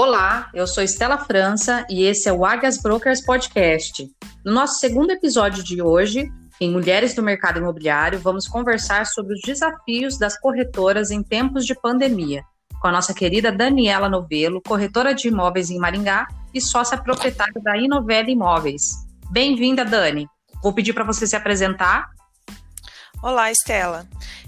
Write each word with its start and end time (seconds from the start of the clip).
Olá, 0.00 0.48
eu 0.54 0.64
sou 0.64 0.84
Estela 0.84 1.18
França 1.18 1.84
e 1.90 2.04
esse 2.04 2.28
é 2.28 2.32
o 2.32 2.46
Águias 2.46 2.80
Brokers 2.80 3.20
Podcast. 3.20 4.08
No 4.44 4.52
nosso 4.52 4.78
segundo 4.78 5.10
episódio 5.10 5.60
de 5.64 5.82
hoje, 5.82 6.30
em 6.60 6.70
Mulheres 6.70 7.16
do 7.16 7.22
Mercado 7.22 7.58
Imobiliário, 7.58 8.20
vamos 8.20 8.46
conversar 8.46 9.06
sobre 9.06 9.34
os 9.34 9.40
desafios 9.40 10.16
das 10.16 10.38
corretoras 10.38 11.10
em 11.10 11.20
tempos 11.20 11.66
de 11.66 11.74
pandemia, 11.74 12.44
com 12.80 12.86
a 12.86 12.92
nossa 12.92 13.12
querida 13.12 13.50
Daniela 13.50 14.08
Novelo, 14.08 14.62
corretora 14.62 15.12
de 15.12 15.26
imóveis 15.26 15.68
em 15.68 15.80
Maringá 15.80 16.28
e 16.54 16.60
sócia 16.60 16.96
proprietária 16.96 17.60
da 17.60 17.76
Inovela 17.76 18.30
Imóveis. 18.30 18.90
Bem-vinda, 19.32 19.84
Dani. 19.84 20.28
Vou 20.62 20.72
pedir 20.72 20.92
para 20.92 21.02
você 21.02 21.26
se 21.26 21.34
apresentar. 21.34 22.08
Olá, 23.20 23.50
Estela. 23.50 24.06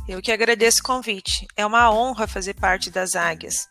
Eu 0.09 0.23
que 0.23 0.30
agradeço 0.30 0.78
o 0.78 0.84
convite. 0.84 1.48
É 1.56 1.67
uma 1.67 1.91
honra 1.91 2.28
fazer 2.28 2.55
parte 2.55 2.89
das 2.89 3.17
Águias. 3.17 3.70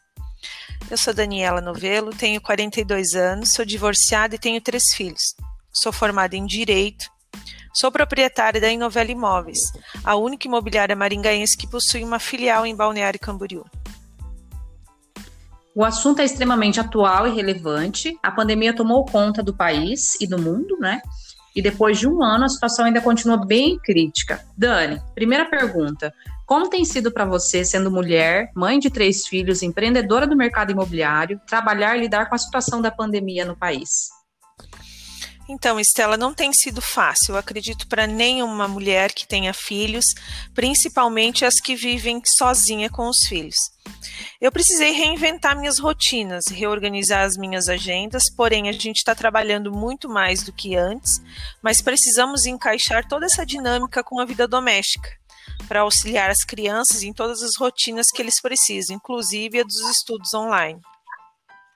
Eu 0.90 0.98
sou 0.98 1.14
Daniela 1.14 1.62
Novelo, 1.62 2.12
tenho 2.12 2.42
42 2.42 3.14
anos, 3.14 3.54
sou 3.54 3.66
divorciada 3.66 4.36
e 4.36 4.40
tenho 4.40 4.62
três 4.62 4.94
filhos. 4.94 5.36
Sou 5.72 5.92
formada 5.92 6.36
em 6.36 6.46
Direito, 6.46 7.06
sou 7.74 7.92
proprietária 7.92 8.60
da 8.60 8.72
Inovela 8.72 9.12
Imóveis, 9.12 9.60
a 10.04 10.16
única 10.16 10.48
imobiliária 10.48 10.96
maringaense 10.96 11.58
que 11.58 11.70
possui 11.70 12.04
uma 12.04 12.20
filial 12.20 12.66
em 12.66 12.76
Balneário 12.76 13.20
Camboriú. 13.20 13.64
O 15.76 15.86
assunto 15.86 16.20
é 16.20 16.26
extremamente 16.26 16.80
atual 16.80 17.28
e 17.28 17.34
relevante. 17.34 18.18
A 18.22 18.32
pandemia 18.32 18.76
tomou 18.76 19.06
conta 19.06 19.42
do 19.42 19.54
país 19.56 20.20
e 20.20 20.28
do 20.28 20.38
mundo, 20.38 20.78
né? 20.78 21.02
E 21.60 21.62
depois 21.62 22.00
de 22.00 22.08
um 22.08 22.24
ano, 22.24 22.46
a 22.46 22.48
situação 22.48 22.86
ainda 22.86 23.02
continua 23.02 23.46
bem 23.46 23.78
crítica. 23.80 24.40
Dani, 24.58 25.02
primeira 25.14 25.44
pergunta: 25.44 26.14
como 26.46 26.70
tem 26.70 26.86
sido 26.86 27.12
para 27.12 27.26
você, 27.26 27.66
sendo 27.66 27.92
mulher, 27.92 28.50
mãe 28.56 28.80
de 28.80 28.90
três 28.90 29.28
filhos, 29.28 29.62
empreendedora 29.62 30.26
do 30.26 30.38
mercado 30.38 30.72
imobiliário, 30.72 31.38
trabalhar 31.46 31.98
e 31.98 32.00
lidar 32.00 32.30
com 32.30 32.36
a 32.36 32.38
situação 32.38 32.82
da 32.82 32.90
pandemia 32.90 33.44
no 33.44 33.58
país? 33.58 34.08
Então, 35.52 35.80
Estela, 35.80 36.16
não 36.16 36.32
tem 36.32 36.54
sido 36.54 36.80
fácil, 36.80 37.34
eu 37.34 37.38
acredito, 37.40 37.88
para 37.88 38.06
nenhuma 38.06 38.68
mulher 38.68 39.12
que 39.12 39.28
tenha 39.28 39.52
filhos, 39.52 40.06
principalmente 40.54 41.44
as 41.44 41.60
que 41.60 41.76
vivem 41.76 42.22
sozinha 42.24 42.88
com 42.88 43.10
os 43.10 43.26
filhos. 43.28 43.56
Eu 44.40 44.52
precisei 44.52 44.92
reinventar 44.92 45.58
minhas 45.58 45.80
rotinas, 45.80 46.46
reorganizar 46.52 47.26
as 47.26 47.36
minhas 47.36 47.68
agendas, 47.68 48.30
porém 48.30 48.70
a 48.70 48.72
gente 48.72 48.98
está 48.98 49.16
trabalhando 49.16 49.72
muito 49.72 50.08
mais 50.08 50.44
do 50.44 50.54
que 50.54 50.76
antes, 50.76 51.20
mas 51.64 51.82
precisamos 51.82 52.46
encaixar 52.46 53.08
toda 53.08 53.26
essa 53.26 53.44
dinâmica 53.44 54.04
com 54.04 54.20
a 54.20 54.26
vida 54.26 54.48
doméstica 54.48 55.10
para 55.68 55.82
auxiliar 55.82 56.30
as 56.30 56.44
crianças 56.44 57.02
em 57.02 57.12
todas 57.12 57.42
as 57.42 57.58
rotinas 57.58 58.12
que 58.14 58.22
eles 58.22 58.40
precisam, 58.40 58.96
inclusive 58.96 59.62
a 59.62 59.64
dos 59.64 59.80
estudos 59.90 60.32
online. 60.32 60.80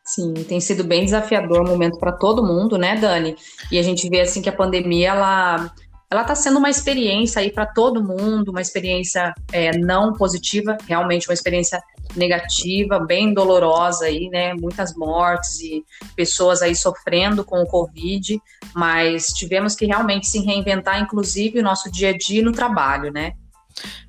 Sim, 0.06 0.34
tem 0.34 0.60
sido 0.60 0.84
bem 0.84 1.06
desafiador 1.06 1.62
o 1.62 1.68
momento 1.68 1.98
para 1.98 2.12
todo 2.12 2.46
mundo, 2.46 2.78
né, 2.78 2.98
Dani? 2.98 3.36
E 3.72 3.80
a 3.80 3.82
gente 3.82 4.10
vê 4.10 4.22
assim 4.22 4.42
que 4.42 4.50
a 4.50 4.56
pandemia 4.56 5.10
ela 5.10 5.72
ela 6.12 6.22
está 6.22 6.36
sendo 6.36 6.60
uma 6.60 6.70
experiência 6.70 7.42
aí 7.42 7.52
para 7.52 7.66
todo 7.66 8.04
mundo, 8.04 8.50
uma 8.50 8.62
experiência 8.62 9.34
é, 9.52 9.76
não 9.76 10.14
positiva, 10.14 10.78
realmente 10.88 11.28
uma 11.28 11.34
experiência 11.34 11.82
negativa, 12.16 13.00
bem 13.00 13.34
dolorosa 13.34 14.06
aí, 14.06 14.30
né? 14.30 14.54
Muitas 14.54 14.96
mortes 14.96 15.60
e 15.62 15.84
pessoas 16.16 16.62
aí 16.62 16.76
sofrendo 16.76 17.44
com 17.44 17.64
o 17.64 17.66
Covid, 17.66 18.40
mas 18.76 19.28
tivemos 19.28 19.74
que 19.74 19.88
realmente 19.88 20.28
se 20.28 20.40
reinventar, 20.40 21.02
inclusive 21.02 21.60
o 21.60 21.64
nosso 21.64 21.92
dia 21.92 22.10
a 22.10 22.18
dia 22.18 22.44
no 22.44 22.52
trabalho, 22.52 23.12
né? 23.12 23.34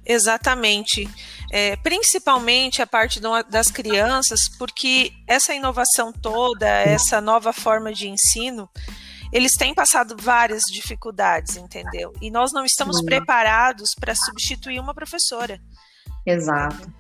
Exatamente. 0.05 1.09
É, 1.51 1.77
principalmente 1.77 2.83
a 2.83 2.87
parte 2.87 3.20
do, 3.20 3.31
das 3.45 3.70
crianças, 3.70 4.48
porque 4.59 5.12
essa 5.27 5.55
inovação 5.55 6.13
toda, 6.13 6.67
essa 6.67 7.20
nova 7.20 7.52
forma 7.52 7.92
de 7.92 8.08
ensino, 8.08 8.69
eles 9.33 9.53
têm 9.53 9.74
passado 9.74 10.17
várias 10.19 10.63
dificuldades, 10.73 11.57
entendeu? 11.57 12.13
E 12.20 12.30
nós 12.30 12.53
não 12.53 12.64
estamos 12.64 12.98
Sim. 12.98 13.05
preparados 13.05 13.91
para 13.98 14.14
substituir 14.14 14.79
uma 14.79 14.95
professora. 14.95 15.61
Exato. 16.24 16.92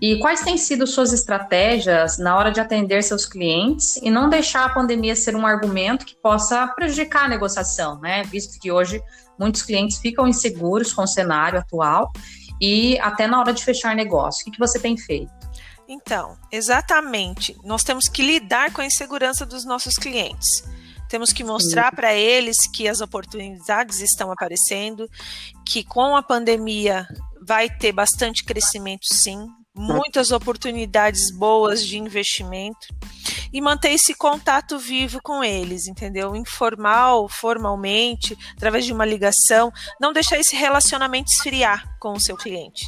E 0.00 0.18
quais 0.18 0.42
têm 0.42 0.58
sido 0.58 0.86
suas 0.86 1.12
estratégias 1.12 2.18
na 2.18 2.36
hora 2.36 2.50
de 2.50 2.60
atender 2.60 3.02
seus 3.02 3.24
clientes 3.24 3.96
e 3.96 4.10
não 4.10 4.28
deixar 4.28 4.66
a 4.66 4.68
pandemia 4.68 5.16
ser 5.16 5.34
um 5.34 5.46
argumento 5.46 6.04
que 6.04 6.14
possa 6.14 6.66
prejudicar 6.68 7.24
a 7.24 7.28
negociação, 7.28 7.98
né? 8.00 8.22
Visto 8.24 8.60
que 8.60 8.70
hoje 8.70 9.02
muitos 9.38 9.62
clientes 9.62 9.98
ficam 9.98 10.26
inseguros 10.26 10.92
com 10.92 11.02
o 11.02 11.06
cenário 11.06 11.58
atual 11.58 12.12
e 12.60 12.98
até 13.00 13.26
na 13.26 13.40
hora 13.40 13.52
de 13.52 13.64
fechar 13.64 13.94
negócio. 13.94 14.44
O 14.46 14.50
que, 14.50 14.58
você 14.58 14.78
tem 14.78 14.96
feito? 14.96 15.32
Então, 15.88 16.36
exatamente. 16.50 17.56
Nós 17.64 17.82
temos 17.82 18.08
que 18.08 18.22
lidar 18.22 18.72
com 18.72 18.80
a 18.80 18.86
insegurança 18.86 19.44
dos 19.44 19.64
nossos 19.64 19.96
clientes. 19.96 20.64
Temos 21.08 21.32
que 21.32 21.44
mostrar 21.44 21.94
para 21.94 22.14
eles 22.14 22.56
que 22.72 22.88
as 22.88 23.00
oportunidades 23.00 24.00
estão 24.00 24.32
aparecendo, 24.32 25.08
que 25.66 25.84
com 25.84 26.16
a 26.16 26.22
pandemia 26.22 27.06
vai 27.46 27.68
ter 27.68 27.92
bastante 27.92 28.42
crescimento, 28.42 29.04
sim, 29.04 29.46
muitas 29.74 30.30
oportunidades 30.30 31.30
boas 31.30 31.84
de 31.84 31.98
investimento 31.98 32.86
e 33.52 33.60
manter 33.60 33.90
esse 33.90 34.14
contato 34.14 34.78
vivo 34.78 35.20
com 35.22 35.42
eles, 35.42 35.86
entendeu? 35.86 36.34
Informal, 36.34 37.28
formalmente, 37.28 38.36
através 38.56 38.84
de 38.84 38.92
uma 38.92 39.04
ligação, 39.04 39.72
não 40.00 40.12
deixar 40.12 40.38
esse 40.38 40.56
relacionamento 40.56 41.30
esfriar 41.30 41.96
com 41.98 42.12
o 42.12 42.20
seu 42.20 42.36
cliente. 42.36 42.86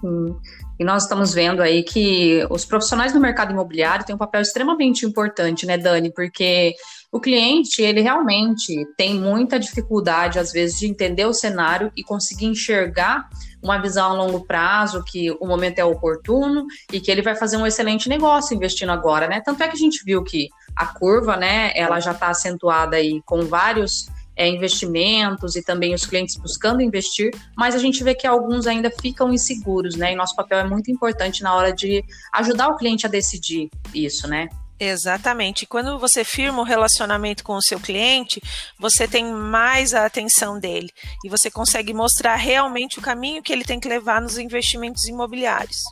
Sim. 0.00 0.36
E 0.78 0.84
nós 0.84 1.04
estamos 1.04 1.32
vendo 1.32 1.62
aí 1.62 1.84
que 1.84 2.44
os 2.50 2.64
profissionais 2.64 3.12
do 3.12 3.20
mercado 3.20 3.52
imobiliário 3.52 4.04
têm 4.04 4.14
um 4.14 4.18
papel 4.18 4.40
extremamente 4.40 5.06
importante, 5.06 5.64
né, 5.64 5.78
Dani? 5.78 6.12
Porque 6.12 6.74
o 7.12 7.20
cliente, 7.20 7.82
ele 7.82 8.00
realmente 8.00 8.86
tem 8.96 9.14
muita 9.14 9.60
dificuldade, 9.60 10.38
às 10.38 10.50
vezes, 10.50 10.78
de 10.78 10.86
entender 10.86 11.26
o 11.26 11.34
cenário 11.34 11.92
e 11.94 12.02
conseguir 12.02 12.46
enxergar 12.46 13.28
uma 13.62 13.78
visão 13.78 14.10
a 14.10 14.14
longo 14.14 14.46
prazo, 14.46 15.04
que 15.04 15.30
o 15.32 15.46
momento 15.46 15.78
é 15.78 15.84
oportuno 15.84 16.66
e 16.90 16.98
que 16.98 17.10
ele 17.10 17.20
vai 17.20 17.36
fazer 17.36 17.58
um 17.58 17.66
excelente 17.66 18.08
negócio 18.08 18.56
investindo 18.56 18.90
agora, 18.90 19.28
né? 19.28 19.42
Tanto 19.44 19.62
é 19.62 19.68
que 19.68 19.76
a 19.76 19.78
gente 19.78 20.02
viu 20.02 20.24
que 20.24 20.48
a 20.74 20.86
curva, 20.86 21.36
né, 21.36 21.70
ela 21.76 22.00
já 22.00 22.12
está 22.12 22.28
acentuada 22.28 22.96
aí 22.96 23.20
com 23.26 23.42
vários 23.42 24.06
é, 24.34 24.48
investimentos 24.48 25.54
e 25.54 25.62
também 25.62 25.92
os 25.92 26.06
clientes 26.06 26.36
buscando 26.36 26.80
investir, 26.80 27.30
mas 27.54 27.74
a 27.74 27.78
gente 27.78 28.02
vê 28.02 28.14
que 28.14 28.26
alguns 28.26 28.66
ainda 28.66 28.90
ficam 28.90 29.30
inseguros, 29.30 29.96
né? 29.96 30.14
E 30.14 30.16
nosso 30.16 30.34
papel 30.34 30.60
é 30.60 30.64
muito 30.64 30.90
importante 30.90 31.42
na 31.42 31.54
hora 31.54 31.74
de 31.74 32.02
ajudar 32.32 32.68
o 32.68 32.76
cliente 32.76 33.04
a 33.04 33.08
decidir 33.10 33.68
isso, 33.94 34.26
né? 34.26 34.48
Exatamente. 34.78 35.66
Quando 35.66 35.98
você 35.98 36.24
firma 36.24 36.60
um 36.60 36.64
relacionamento 36.64 37.44
com 37.44 37.54
o 37.54 37.62
seu 37.62 37.78
cliente, 37.78 38.42
você 38.78 39.06
tem 39.06 39.32
mais 39.32 39.94
a 39.94 40.04
atenção 40.04 40.58
dele 40.58 40.88
e 41.24 41.28
você 41.28 41.50
consegue 41.50 41.94
mostrar 41.94 42.36
realmente 42.36 42.98
o 42.98 43.02
caminho 43.02 43.42
que 43.42 43.52
ele 43.52 43.64
tem 43.64 43.78
que 43.78 43.88
levar 43.88 44.20
nos 44.20 44.38
investimentos 44.38 45.06
imobiliários. 45.06 45.82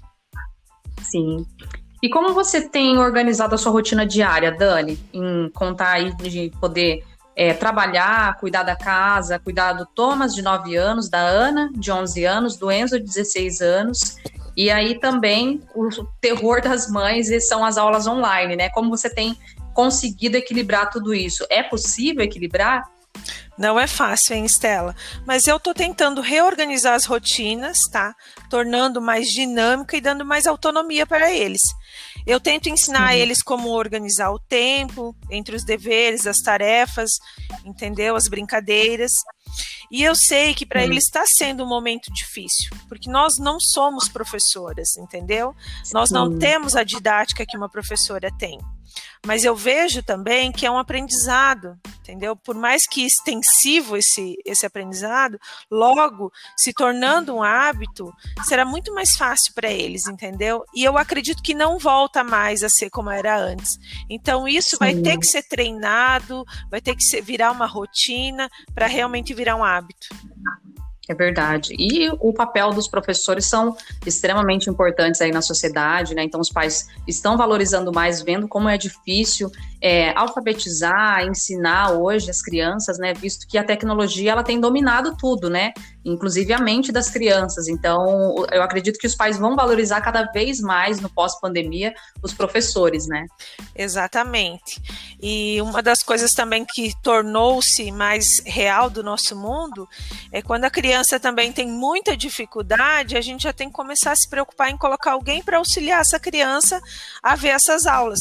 Sim. 1.02 1.46
E 2.02 2.08
como 2.08 2.32
você 2.32 2.66
tem 2.66 2.98
organizado 2.98 3.54
a 3.54 3.58
sua 3.58 3.70
rotina 3.72 4.06
diária, 4.06 4.50
Dani, 4.50 4.98
em 5.12 5.50
contar 5.50 5.92
aí 5.92 6.14
de 6.16 6.50
poder 6.58 7.04
é, 7.36 7.52
trabalhar, 7.52 8.38
cuidar 8.38 8.62
da 8.62 8.74
casa, 8.74 9.38
cuidar 9.38 9.74
do 9.74 9.86
Thomas, 9.86 10.34
de 10.34 10.42
9 10.42 10.76
anos, 10.76 11.08
da 11.08 11.20
Ana, 11.20 11.70
de 11.74 11.92
11 11.92 12.24
anos, 12.24 12.56
do 12.56 12.70
Enzo, 12.70 12.98
de 12.98 13.04
16 13.04 13.60
anos, 13.60 14.16
e 14.56 14.70
aí 14.70 14.98
também 14.98 15.62
o 15.74 15.88
terror 16.20 16.60
das 16.60 16.90
mães 16.90 17.28
são 17.46 17.64
as 17.64 17.78
aulas 17.78 18.06
online, 18.06 18.56
né? 18.56 18.68
Como 18.70 18.90
você 18.90 19.08
tem 19.08 19.36
conseguido 19.74 20.36
equilibrar 20.36 20.90
tudo 20.90 21.14
isso? 21.14 21.46
É 21.48 21.62
possível 21.62 22.24
equilibrar? 22.24 22.84
Não 23.56 23.78
é 23.78 23.86
fácil, 23.86 24.36
hein, 24.36 24.46
Estela? 24.46 24.96
Mas 25.26 25.46
eu 25.46 25.56
estou 25.56 25.74
tentando 25.74 26.20
reorganizar 26.20 26.94
as 26.94 27.04
rotinas, 27.04 27.78
tá? 27.92 28.14
Tornando 28.48 29.02
mais 29.02 29.26
dinâmica 29.28 29.96
e 29.96 30.00
dando 30.00 30.24
mais 30.24 30.46
autonomia 30.46 31.06
para 31.06 31.30
eles. 31.30 31.60
Eu 32.26 32.40
tento 32.40 32.68
ensinar 32.68 33.08
a 33.08 33.16
eles 33.16 33.42
como 33.42 33.70
organizar 33.70 34.30
o 34.30 34.38
tempo 34.38 35.14
entre 35.30 35.56
os 35.56 35.64
deveres, 35.64 36.26
as 36.26 36.38
tarefas, 36.38 37.10
entendeu? 37.64 38.16
As 38.16 38.28
brincadeiras. 38.28 39.12
E 39.90 40.02
eu 40.02 40.14
sei 40.14 40.54
que 40.54 40.64
para 40.64 40.84
eles 40.84 41.04
está 41.04 41.24
sendo 41.26 41.64
um 41.64 41.68
momento 41.68 42.12
difícil, 42.12 42.70
porque 42.88 43.10
nós 43.10 43.34
não 43.38 43.58
somos 43.58 44.08
professoras, 44.08 44.96
entendeu? 44.96 45.54
Nós 45.92 46.10
não 46.10 46.38
temos 46.38 46.76
a 46.76 46.84
didática 46.84 47.44
que 47.44 47.56
uma 47.56 47.68
professora 47.68 48.30
tem. 48.38 48.58
Mas 49.26 49.44
eu 49.44 49.54
vejo 49.54 50.02
também 50.02 50.50
que 50.50 50.66
é 50.66 50.70
um 50.70 50.78
aprendizado, 50.78 51.78
entendeu? 52.00 52.34
Por 52.34 52.54
mais 52.54 52.86
que 52.86 53.04
extensivo 53.04 53.96
esse, 53.96 54.36
esse 54.44 54.64
aprendizado, 54.66 55.38
logo 55.70 56.32
se 56.56 56.72
tornando 56.72 57.34
um 57.34 57.42
hábito, 57.42 58.12
será 58.44 58.64
muito 58.64 58.94
mais 58.94 59.16
fácil 59.16 59.52
para 59.54 59.70
eles, 59.70 60.06
entendeu? 60.06 60.64
E 60.74 60.84
eu 60.84 60.96
acredito 60.98 61.42
que 61.42 61.54
não 61.54 61.78
volta 61.78 62.24
mais 62.24 62.62
a 62.62 62.68
ser 62.68 62.90
como 62.90 63.10
era 63.10 63.38
antes. 63.38 63.78
Então 64.08 64.48
isso 64.48 64.70
Sim. 64.70 64.76
vai 64.78 64.94
ter 64.94 65.18
que 65.18 65.26
ser 65.26 65.42
treinado, 65.42 66.44
vai 66.70 66.80
ter 66.80 66.94
que 66.94 67.04
ser, 67.04 67.20
virar 67.20 67.52
uma 67.52 67.66
rotina 67.66 68.48
para 68.74 68.86
realmente 68.86 69.34
virar 69.34 69.56
um 69.56 69.64
hábito. 69.64 70.08
É 71.10 71.14
verdade. 71.14 71.74
E 71.76 72.08
o 72.20 72.32
papel 72.32 72.70
dos 72.70 72.86
professores 72.86 73.48
são 73.48 73.76
extremamente 74.06 74.70
importantes 74.70 75.20
aí 75.20 75.32
na 75.32 75.42
sociedade, 75.42 76.14
né? 76.14 76.22
Então 76.22 76.40
os 76.40 76.50
pais 76.50 76.86
estão 77.04 77.36
valorizando 77.36 77.92
mais, 77.92 78.22
vendo 78.22 78.46
como 78.46 78.68
é 78.68 78.78
difícil 78.78 79.50
é, 79.80 80.16
alfabetizar, 80.16 81.26
ensinar 81.26 81.94
hoje 81.94 82.30
as 82.30 82.40
crianças, 82.40 82.96
né? 82.96 83.12
Visto 83.12 83.48
que 83.48 83.58
a 83.58 83.64
tecnologia 83.64 84.30
ela 84.30 84.44
tem 84.44 84.60
dominado 84.60 85.16
tudo, 85.16 85.50
né? 85.50 85.72
Inclusive 86.04 86.52
a 86.52 86.58
mente 86.58 86.90
das 86.90 87.10
crianças. 87.10 87.68
Então 87.68 88.34
eu 88.52 88.62
acredito 88.62 88.98
que 88.98 89.06
os 89.06 89.14
pais 89.14 89.38
vão 89.38 89.54
valorizar 89.54 90.00
cada 90.00 90.24
vez 90.24 90.60
mais 90.60 91.00
no 91.00 91.10
pós-pandemia 91.10 91.94
os 92.22 92.32
professores, 92.32 93.06
né? 93.06 93.26
Exatamente. 93.74 94.80
E 95.20 95.60
uma 95.60 95.82
das 95.82 96.02
coisas 96.02 96.32
também 96.32 96.64
que 96.64 96.92
tornou-se 97.02 97.90
mais 97.92 98.40
real 98.44 98.88
do 98.88 99.02
nosso 99.02 99.36
mundo 99.36 99.86
é 100.32 100.40
quando 100.40 100.64
a 100.64 100.70
criança 100.70 101.20
também 101.20 101.52
tem 101.52 101.68
muita 101.68 102.16
dificuldade, 102.16 103.16
a 103.16 103.20
gente 103.20 103.42
já 103.42 103.52
tem 103.52 103.68
que 103.68 103.74
começar 103.74 104.12
a 104.12 104.16
se 104.16 104.28
preocupar 104.28 104.70
em 104.70 104.76
colocar 104.76 105.12
alguém 105.12 105.42
para 105.42 105.58
auxiliar 105.58 106.00
essa 106.00 106.18
criança 106.18 106.80
a 107.22 107.36
ver 107.36 107.48
essas 107.48 107.86
aulas. 107.86 108.20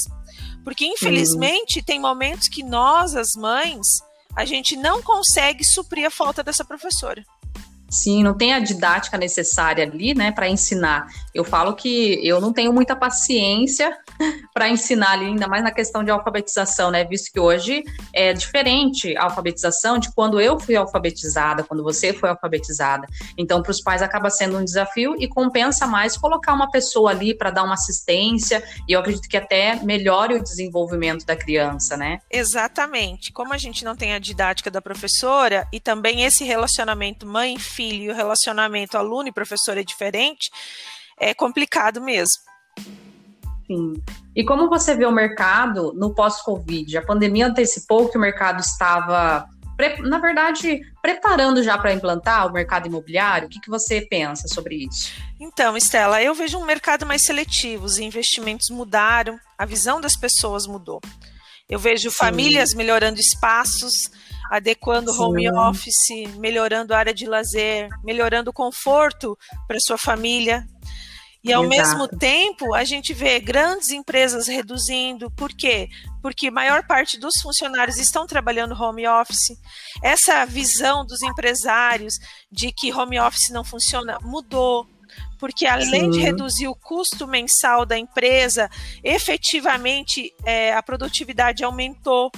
Porque, 0.64 0.86
infelizmente, 0.86 1.80
uhum. 1.80 1.86
tem 1.86 2.00
momentos 2.00 2.48
que 2.48 2.64
nós, 2.64 3.16
as 3.16 3.30
mães, 3.36 3.88
a 4.36 4.46
gente 4.46 4.76
não 4.76 5.02
consegue 5.02 5.64
suprir 5.64 6.06
a 6.06 6.12
falta 6.12 6.44
dessa 6.44 6.64
professora. 6.64 7.24
Sim, 7.90 8.24
não 8.24 8.34
tem 8.34 8.54
a 8.54 8.60
didática 8.60 9.18
necessária 9.18 9.84
ali, 9.84 10.14
né, 10.14 10.32
para 10.32 10.48
ensinar. 10.48 11.08
Eu 11.34 11.44
falo 11.44 11.74
que 11.76 12.20
eu 12.26 12.40
não 12.40 12.54
tenho 12.54 12.72
muita 12.74 12.96
paciência 12.96 13.98
para 14.54 14.70
ensinar 14.70 15.12
ali, 15.12 15.26
ainda 15.26 15.48
mais 15.48 15.64
na 15.64 15.72
questão 15.72 16.04
de 16.04 16.12
alfabetização, 16.12 16.92
né, 16.92 17.04
visto 17.04 17.32
que 17.32 17.40
hoje 17.40 17.84
é 18.14 18.34
diferente 18.34 19.16
a 19.18 19.24
alfabetização 19.24 19.98
de 19.98 20.12
quando 20.14 20.40
eu 20.40 20.60
fui 20.60 20.76
alfabetizada, 20.76 21.64
quando 21.64 21.84
você 21.84 22.14
foi 22.14 22.30
alfabetizada. 22.30 23.08
Então, 23.38 23.62
para 23.62 23.72
os 23.72 23.82
pais 23.82 24.02
acaba 24.02 24.30
sendo 24.30 24.58
um 24.58 24.64
desafio 24.64 25.16
e 25.20 25.28
compensa 25.28 25.88
mais 25.88 26.18
colocar 26.18 26.54
uma 26.54 26.70
pessoa 26.70 27.12
ali 27.12 27.36
para 27.36 27.52
dar 27.52 27.64
uma 27.64 27.74
assistência, 27.74 28.64
e 28.88 28.94
eu 28.94 29.00
acredito 29.00 29.28
que 29.28 29.38
até 29.38 29.76
melhore 29.84 30.36
o 30.36 30.44
desenvolvimento 30.44 31.26
da 31.26 31.36
criança, 31.36 31.98
né? 31.98 32.20
Exatamente. 32.30 33.32
Como 33.32 33.54
a 33.54 33.58
gente 33.58 33.84
não 33.84 33.96
tem 33.96 34.14
a 34.14 34.20
didática 34.20 34.70
da 34.70 34.82
professora 34.82 35.68
e 35.72 35.80
também 35.80 36.24
esse 36.24 36.44
relacionamento 36.44 37.26
mãe 37.26 37.58
filho 37.80 38.04
e 38.04 38.10
o 38.10 38.16
relacionamento 38.16 38.98
aluno 38.98 39.30
e 39.30 39.32
professor 39.32 39.78
é 39.78 39.84
diferente, 39.84 40.52
é 41.18 41.34
complicado 41.34 42.02
mesmo. 42.02 42.44
Sim. 43.66 43.94
E 44.36 44.44
como 44.44 44.68
você 44.68 44.96
vê 44.98 45.06
o 45.06 45.12
mercado 45.12 45.94
no 45.94 46.14
pós-Covid? 46.14 46.98
A 46.98 47.06
pandemia 47.06 47.48
antecipou 47.48 48.10
que 48.10 48.18
o 48.18 48.22
mercado 48.22 48.60
estava, 48.60 49.48
na 50.00 50.20
verdade, 50.20 50.82
preparando 51.02 51.64
já 51.64 51.78
para 51.78 51.94
implantar 51.94 52.48
o 52.48 52.52
mercado 52.52 52.88
imobiliário? 52.88 53.48
O 53.48 53.50
que, 53.50 53.62
que 53.62 53.70
você 53.70 54.02
pensa 54.02 54.48
sobre 54.50 54.86
isso? 54.86 55.12
Então, 55.40 55.78
Estela, 55.78 56.22
eu 56.22 56.34
vejo 56.34 56.58
um 56.58 56.66
mercado 56.66 57.06
mais 57.06 57.22
seletivo, 57.22 57.86
os 57.86 57.98
investimentos 57.98 58.70
mudaram, 58.70 59.40
a 59.58 59.66
visão 59.66 60.02
das 60.02 60.18
pessoas 60.18 60.68
mudou. 60.68 61.00
Eu 61.70 61.80
vejo 61.80 62.10
Sim. 62.10 62.18
famílias 62.18 62.74
melhorando 62.74 63.20
espaços, 63.20 64.12
adequando 64.50 65.12
o 65.12 65.22
home 65.22 65.50
office, 65.52 66.28
melhorando 66.38 66.94
a 66.94 66.98
área 66.98 67.14
de 67.14 67.26
lazer, 67.26 67.90
melhorando 68.04 68.50
o 68.50 68.54
conforto 68.54 69.38
para 69.68 69.80
sua 69.80 69.98
família. 69.98 70.66
E 71.42 71.54
ao 71.54 71.64
Exato. 71.64 71.78
mesmo 71.78 72.08
tempo, 72.20 72.74
a 72.74 72.84
gente 72.84 73.14
vê 73.14 73.40
grandes 73.40 73.92
empresas 73.92 74.48
reduzindo. 74.48 75.32
Por 75.32 75.54
quê? 75.54 75.88
Porque 76.22 76.52
maior 76.52 76.86
parte 76.86 77.18
dos 77.18 77.40
funcionários 77.42 77.98
estão 77.98 78.28
trabalhando 78.28 78.74
home 78.74 79.08
office. 79.08 79.58
Essa 80.04 80.46
visão 80.46 81.06
dos 81.06 81.22
empresários 81.22 82.20
de 82.52 82.74
que 82.74 82.92
home 82.92 83.20
office 83.20 83.52
não 83.52 83.64
funciona 83.64 84.18
mudou 84.22 84.86
porque 85.40 85.66
além 85.66 86.04
Sim. 86.04 86.10
de 86.10 86.20
reduzir 86.20 86.68
o 86.68 86.76
custo 86.76 87.26
mensal 87.26 87.86
da 87.86 87.98
empresa, 87.98 88.70
efetivamente 89.02 90.34
é, 90.46 90.74
a 90.74 90.84
produtividade 90.84 91.64
aumentou. 91.64 92.30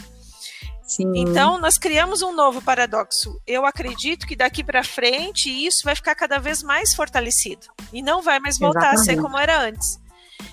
Sim. 0.91 1.09
Então, 1.15 1.57
nós 1.57 1.77
criamos 1.77 2.21
um 2.21 2.33
novo 2.35 2.61
paradoxo. 2.61 3.39
Eu 3.47 3.65
acredito 3.65 4.27
que 4.27 4.35
daqui 4.35 4.61
para 4.61 4.83
frente 4.83 5.49
isso 5.49 5.85
vai 5.85 5.95
ficar 5.95 6.13
cada 6.15 6.37
vez 6.37 6.61
mais 6.61 6.93
fortalecido 6.93 7.65
e 7.93 8.01
não 8.01 8.21
vai 8.21 8.41
mais 8.41 8.59
voltar 8.59 8.93
Exatamente. 8.93 9.09
a 9.09 9.13
ser 9.13 9.21
como 9.21 9.37
era 9.37 9.57
antes. 9.61 9.97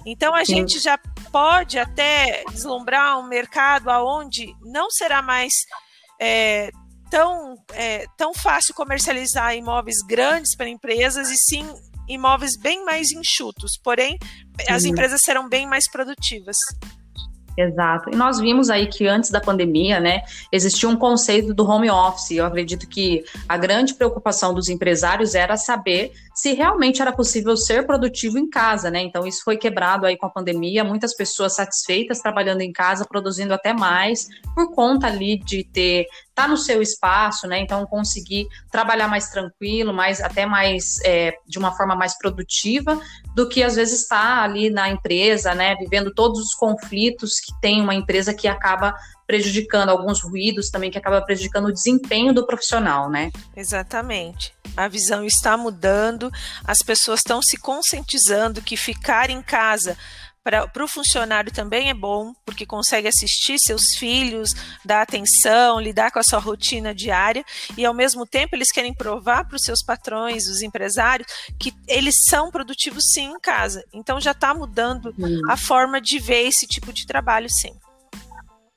Então, 0.07 0.33
a 0.37 0.45
Sim. 0.45 0.55
gente 0.55 0.79
já 0.79 0.97
pode 1.33 1.77
até 1.77 2.45
deslumbrar 2.53 3.19
um 3.19 3.27
mercado 3.27 3.91
aonde 3.91 4.55
não 4.63 4.89
será 4.93 5.21
mais 5.21 5.53
é, 6.21 6.71
tão, 7.11 7.57
é, 7.73 8.07
tão 8.17 8.33
fácil 8.33 8.75
comercializar 8.75 9.57
imóveis 9.57 9.97
grandes 10.07 10.55
para 10.55 10.69
empresas 10.69 11.31
e 11.31 11.37
sim 11.37 11.67
imóveis 12.09 12.57
bem 12.57 12.85
mais 12.85 13.11
enxutos. 13.11 13.77
Porém, 13.83 14.17
Sim. 14.23 14.73
as 14.73 14.85
empresas 14.85 15.21
serão 15.21 15.49
bem 15.49 15.67
mais 15.67 15.91
produtivas. 15.91 16.57
Exato. 17.59 18.09
E 18.13 18.15
nós 18.15 18.39
vimos 18.39 18.71
aí 18.71 18.87
que 18.87 19.09
antes 19.09 19.31
da 19.31 19.41
pandemia, 19.41 19.99
né, 19.99 20.23
existia 20.53 20.89
um 20.89 20.95
conceito 20.95 21.53
do 21.53 21.69
home 21.69 21.91
office. 21.91 22.31
Eu 22.31 22.47
acredito 22.47 22.87
que 22.87 23.25
a 23.49 23.57
grande 23.57 23.95
preocupação 23.95 24.55
dos 24.55 24.69
empresários 24.69 25.35
era 25.35 25.57
saber 25.57 26.13
se 26.39 26.53
realmente 26.53 27.03
era 27.03 27.11
possível 27.11 27.57
ser 27.57 27.85
produtivo 27.85 28.39
em 28.39 28.49
casa, 28.49 28.93
né? 28.93 29.01
Então 29.03 29.27
isso 29.27 29.43
foi 29.43 29.57
quebrado 29.57 30.07
aí 30.07 30.17
com 30.17 30.25
a 30.25 30.31
pandemia, 30.31 30.85
muitas 30.85 31.13
pessoas 31.13 31.57
satisfeitas 31.57 32.21
trabalhando 32.21 32.61
em 32.61 32.71
casa, 32.71 33.05
produzindo 33.05 33.53
até 33.53 33.73
mais, 33.73 34.29
por 34.55 34.73
conta 34.73 35.09
ali 35.09 35.37
de 35.37 35.65
ter 35.65 36.07
tá 36.37 36.47
no 36.47 36.57
seu 36.57 36.81
espaço, 36.81 37.49
né? 37.49 37.59
Então 37.59 37.85
conseguir 37.87 38.47
trabalhar 38.71 39.09
mais 39.09 39.29
tranquilo, 39.31 39.93
mais 39.93 40.21
até 40.21 40.47
mais 40.47 41.01
é, 41.05 41.33
de 41.45 41.59
uma 41.59 41.73
forma 41.73 41.97
mais 41.97 42.17
produtiva 42.17 43.01
do 43.35 43.49
que 43.49 43.61
às 43.65 43.75
vezes 43.75 44.03
estar 44.03 44.37
tá 44.37 44.43
ali 44.45 44.71
na 44.71 44.89
empresa, 44.89 45.57
né? 45.57 45.75
Vivendo 45.75 46.15
todos 46.15 46.39
os 46.39 46.55
conflitos 46.55 47.41
que 47.41 47.53
tem 47.61 47.83
uma 47.83 47.97
empresa 47.97 48.33
que 48.33 48.47
acaba 48.47 48.95
prejudicando 49.29 49.91
alguns 49.91 50.23
ruídos 50.23 50.71
também 50.71 50.91
que 50.91 50.97
acaba 50.97 51.21
prejudicando 51.21 51.67
o 51.67 51.73
desempenho 51.73 52.33
do 52.33 52.47
profissional, 52.47 53.11
né? 53.11 53.31
Exatamente. 53.55 54.55
A 54.75 54.89
visão 54.89 55.23
está 55.23 55.55
mudando, 55.55 56.33
as 56.65 56.79
pessoas 56.79 57.21
estão 57.21 57.43
se 57.43 57.59
conscientizando 57.59 58.63
que 58.63 58.77
ficar 58.77 59.29
em 59.29 59.43
casa 59.43 59.99
para 60.43 60.85
o 60.85 60.89
funcionário 60.89 61.53
também 61.53 61.91
é 61.91 61.95
bom, 61.95 62.33
porque 62.47 62.65
consegue 62.65 63.07
assistir 63.07 63.59
seus 63.59 63.95
filhos, 63.97 64.55
dar 64.83 65.03
atenção, 65.03 65.79
lidar 65.79 66.11
com 66.11 66.19
a 66.19 66.23
sua 66.23 66.39
rotina 66.39 66.95
diária, 66.95 67.45
e 67.77 67.85
ao 67.85 67.93
mesmo 67.93 68.25
tempo 68.25 68.57
eles 68.57 68.73
querem 68.73 68.95
provar 68.95 69.47
para 69.47 69.57
os 69.57 69.63
seus 69.63 69.83
patrões, 69.83 70.47
os 70.47 70.63
empresários, 70.63 71.31
que 71.61 71.75
eles 71.87 72.25
são 72.25 72.51
produtivos 72.51 73.05
sim 73.13 73.27
em 73.27 73.41
casa. 73.41 73.85
Então 73.93 74.19
já 74.19 74.31
está 74.31 74.55
mudando 74.55 75.15
hum. 75.19 75.41
a 75.51 75.57
forma 75.57 76.01
de 76.01 76.19
ver 76.19 76.47
esse 76.47 76.67
tipo 76.67 76.95
de 76.95 77.07
trabalho, 77.07 77.51
sim. 77.51 77.75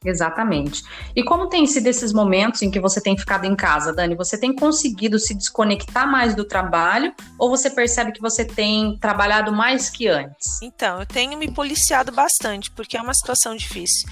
Exatamente. 0.04 0.84
E 1.16 1.24
como 1.24 1.48
tem 1.48 1.68
sido 1.68 1.86
esses 1.86 2.12
momentos 2.12 2.64
em 2.64 2.72
que 2.72 2.80
você 2.80 3.00
tem 3.00 3.16
ficado 3.16 3.46
em 3.46 3.56
casa, 3.56 3.94
Dani? 3.94 4.16
Você 4.16 4.36
tem 4.36 4.54
conseguido 4.54 5.20
se 5.20 5.36
desconectar 5.36 6.10
mais 6.10 6.34
do 6.34 6.44
trabalho 6.44 7.14
ou 7.38 7.52
você 7.52 7.70
percebe 7.70 8.12
que 8.12 8.20
você 8.20 8.44
tem 8.44 8.98
trabalhado 8.98 9.52
mais 9.52 9.92
que 9.92 10.08
antes? 10.08 10.60
Então, 10.64 11.00
eu 11.00 11.06
tenho 11.06 11.38
me 11.38 11.52
policiado 11.52 12.12
bastante, 12.12 12.72
porque 12.72 12.98
é 12.98 13.02
uma 13.02 13.14
situação 13.14 13.56
difícil. 13.56 14.10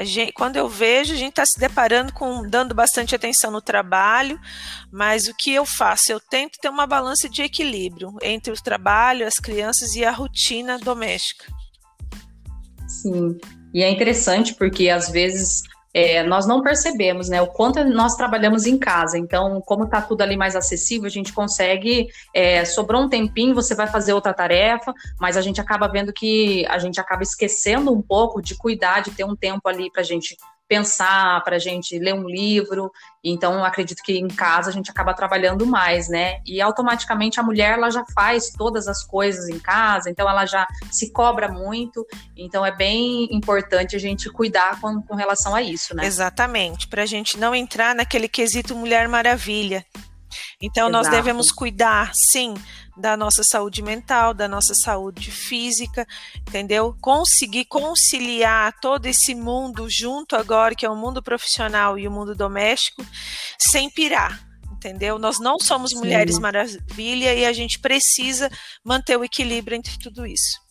Gente, 0.00 0.32
quando 0.32 0.56
eu 0.56 0.68
vejo, 0.68 1.12
a 1.12 1.16
gente 1.16 1.30
está 1.30 1.46
se 1.46 1.58
deparando 1.58 2.12
com, 2.12 2.42
dando 2.48 2.74
bastante 2.74 3.14
atenção 3.14 3.52
no 3.52 3.62
trabalho, 3.62 4.40
mas 4.90 5.28
o 5.28 5.34
que 5.34 5.54
eu 5.54 5.64
faço? 5.64 6.10
Eu 6.10 6.18
tento 6.18 6.58
ter 6.60 6.68
uma 6.68 6.86
balança 6.86 7.28
de 7.28 7.42
equilíbrio 7.42 8.12
entre 8.22 8.52
o 8.52 8.60
trabalho, 8.60 9.24
as 9.24 9.34
crianças 9.34 9.94
e 9.94 10.04
a 10.04 10.10
rotina 10.10 10.78
doméstica. 10.80 11.57
Sim. 12.88 13.36
E 13.72 13.82
é 13.82 13.90
interessante 13.90 14.54
porque 14.54 14.88
às 14.88 15.10
vezes 15.10 15.62
é, 15.92 16.22
nós 16.22 16.46
não 16.46 16.62
percebemos, 16.62 17.28
né, 17.28 17.40
o 17.40 17.46
quanto 17.46 17.82
nós 17.84 18.14
trabalhamos 18.14 18.66
em 18.66 18.78
casa. 18.78 19.18
Então, 19.18 19.60
como 19.64 19.84
está 19.84 20.00
tudo 20.00 20.22
ali 20.22 20.36
mais 20.36 20.54
acessível, 20.54 21.06
a 21.06 21.10
gente 21.10 21.32
consegue, 21.32 22.08
é, 22.34 22.64
sobrou 22.64 23.02
um 23.02 23.08
tempinho, 23.08 23.54
você 23.54 23.74
vai 23.74 23.86
fazer 23.86 24.12
outra 24.12 24.34
tarefa, 24.34 24.92
mas 25.20 25.36
a 25.36 25.40
gente 25.40 25.60
acaba 25.60 25.88
vendo 25.88 26.12
que 26.12 26.66
a 26.66 26.78
gente 26.78 27.00
acaba 27.00 27.22
esquecendo 27.22 27.92
um 27.92 28.02
pouco 28.02 28.40
de 28.40 28.56
cuidar, 28.56 29.00
de 29.00 29.10
ter 29.10 29.24
um 29.24 29.36
tempo 29.36 29.68
ali 29.68 29.90
para 29.90 30.02
a 30.02 30.04
gente 30.04 30.36
pensar, 30.68 31.42
para 31.42 31.56
a 31.56 31.58
gente 31.58 31.98
ler 31.98 32.14
um 32.14 32.28
livro. 32.28 32.92
Então, 33.24 33.64
acredito 33.64 34.02
que 34.02 34.18
em 34.18 34.28
casa 34.28 34.70
a 34.70 34.72
gente 34.72 34.90
acaba 34.90 35.14
trabalhando 35.14 35.66
mais, 35.66 36.08
né? 36.08 36.40
E 36.46 36.60
automaticamente 36.60 37.40
a 37.40 37.42
mulher 37.42 37.72
ela 37.72 37.90
já 37.90 38.04
faz 38.14 38.50
todas 38.50 38.86
as 38.86 39.02
coisas 39.04 39.48
em 39.48 39.58
casa, 39.58 40.10
então 40.10 40.28
ela 40.28 40.44
já 40.46 40.66
se 40.90 41.10
cobra 41.10 41.48
muito. 41.48 42.06
Então, 42.36 42.64
é 42.64 42.74
bem 42.74 43.28
importante 43.34 43.96
a 43.96 43.98
gente 43.98 44.30
cuidar 44.30 44.80
com, 44.80 45.00
com 45.02 45.16
relação 45.16 45.54
a 45.54 45.62
isso, 45.62 45.96
né? 45.96 46.04
Exatamente, 46.04 46.86
para 46.86 47.02
a 47.02 47.06
gente 47.06 47.38
não 47.38 47.54
entrar 47.54 47.94
naquele 47.94 48.28
quesito 48.28 48.76
Mulher 48.76 49.08
Maravilha. 49.08 49.84
Então, 50.60 50.88
Exato. 50.88 50.92
nós 50.92 51.08
devemos 51.08 51.50
cuidar, 51.50 52.10
sim, 52.14 52.54
da 52.98 53.16
nossa 53.16 53.42
saúde 53.44 53.80
mental, 53.80 54.34
da 54.34 54.48
nossa 54.48 54.74
saúde 54.74 55.30
física, 55.30 56.06
entendeu? 56.36 56.96
Conseguir 57.00 57.64
conciliar 57.66 58.78
todo 58.80 59.06
esse 59.06 59.34
mundo 59.34 59.88
junto 59.88 60.34
agora, 60.34 60.74
que 60.74 60.84
é 60.84 60.90
o 60.90 60.96
mundo 60.96 61.22
profissional 61.22 61.98
e 61.98 62.08
o 62.08 62.10
mundo 62.10 62.34
doméstico, 62.34 63.06
sem 63.58 63.88
pirar. 63.90 64.44
entendeu? 64.72 65.18
Nós 65.18 65.40
não 65.40 65.58
somos 65.58 65.90
Sim. 65.90 65.98
mulheres 65.98 66.38
maravilha 66.38 67.34
e 67.34 67.44
a 67.44 67.52
gente 67.52 67.80
precisa 67.80 68.48
manter 68.84 69.16
o 69.16 69.24
equilíbrio 69.24 69.76
entre 69.76 69.98
tudo 69.98 70.24
isso. 70.24 70.67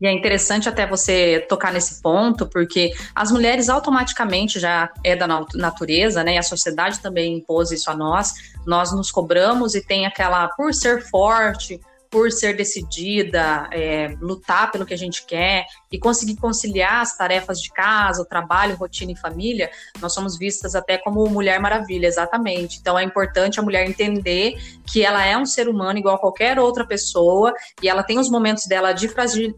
E 0.00 0.06
é 0.06 0.12
interessante 0.12 0.68
até 0.68 0.86
você 0.86 1.44
tocar 1.48 1.72
nesse 1.72 2.02
ponto, 2.02 2.46
porque 2.46 2.92
as 3.14 3.30
mulheres 3.30 3.68
automaticamente 3.68 4.58
já 4.58 4.90
é 5.02 5.14
da 5.14 5.26
natureza, 5.54 6.24
né? 6.24 6.34
E 6.34 6.38
a 6.38 6.42
sociedade 6.42 7.00
também 7.00 7.38
impôs 7.38 7.70
isso 7.70 7.90
a 7.90 7.96
nós. 7.96 8.34
Nós 8.66 8.92
nos 8.92 9.10
cobramos 9.10 9.74
e 9.74 9.80
tem 9.80 10.04
aquela, 10.04 10.48
por 10.48 10.74
ser 10.74 11.02
forte, 11.08 11.80
por 12.10 12.30
ser 12.30 12.56
decidida, 12.56 13.68
é, 13.72 14.14
lutar 14.20 14.70
pelo 14.70 14.86
que 14.86 14.94
a 14.94 14.98
gente 14.98 15.26
quer 15.26 15.66
e 15.94 15.98
conseguir 15.98 16.34
conciliar 16.34 17.02
as 17.02 17.16
tarefas 17.16 17.60
de 17.60 17.70
casa, 17.70 18.20
o 18.20 18.24
trabalho, 18.24 18.74
rotina 18.74 19.12
e 19.12 19.16
família, 19.16 19.70
nós 20.00 20.12
somos 20.12 20.36
vistas 20.36 20.74
até 20.74 20.98
como 20.98 21.24
mulher 21.28 21.60
maravilha, 21.60 22.08
exatamente. 22.08 22.78
Então 22.80 22.98
é 22.98 23.04
importante 23.04 23.60
a 23.60 23.62
mulher 23.62 23.88
entender 23.88 24.56
que 24.84 25.04
ela 25.04 25.24
é 25.24 25.38
um 25.38 25.46
ser 25.46 25.68
humano 25.68 25.96
igual 25.96 26.16
a 26.16 26.18
qualquer 26.18 26.58
outra 26.58 26.84
pessoa 26.84 27.54
e 27.80 27.88
ela 27.88 28.02
tem 28.02 28.18
os 28.18 28.28
momentos 28.28 28.66
dela 28.66 28.90
de 28.90 29.08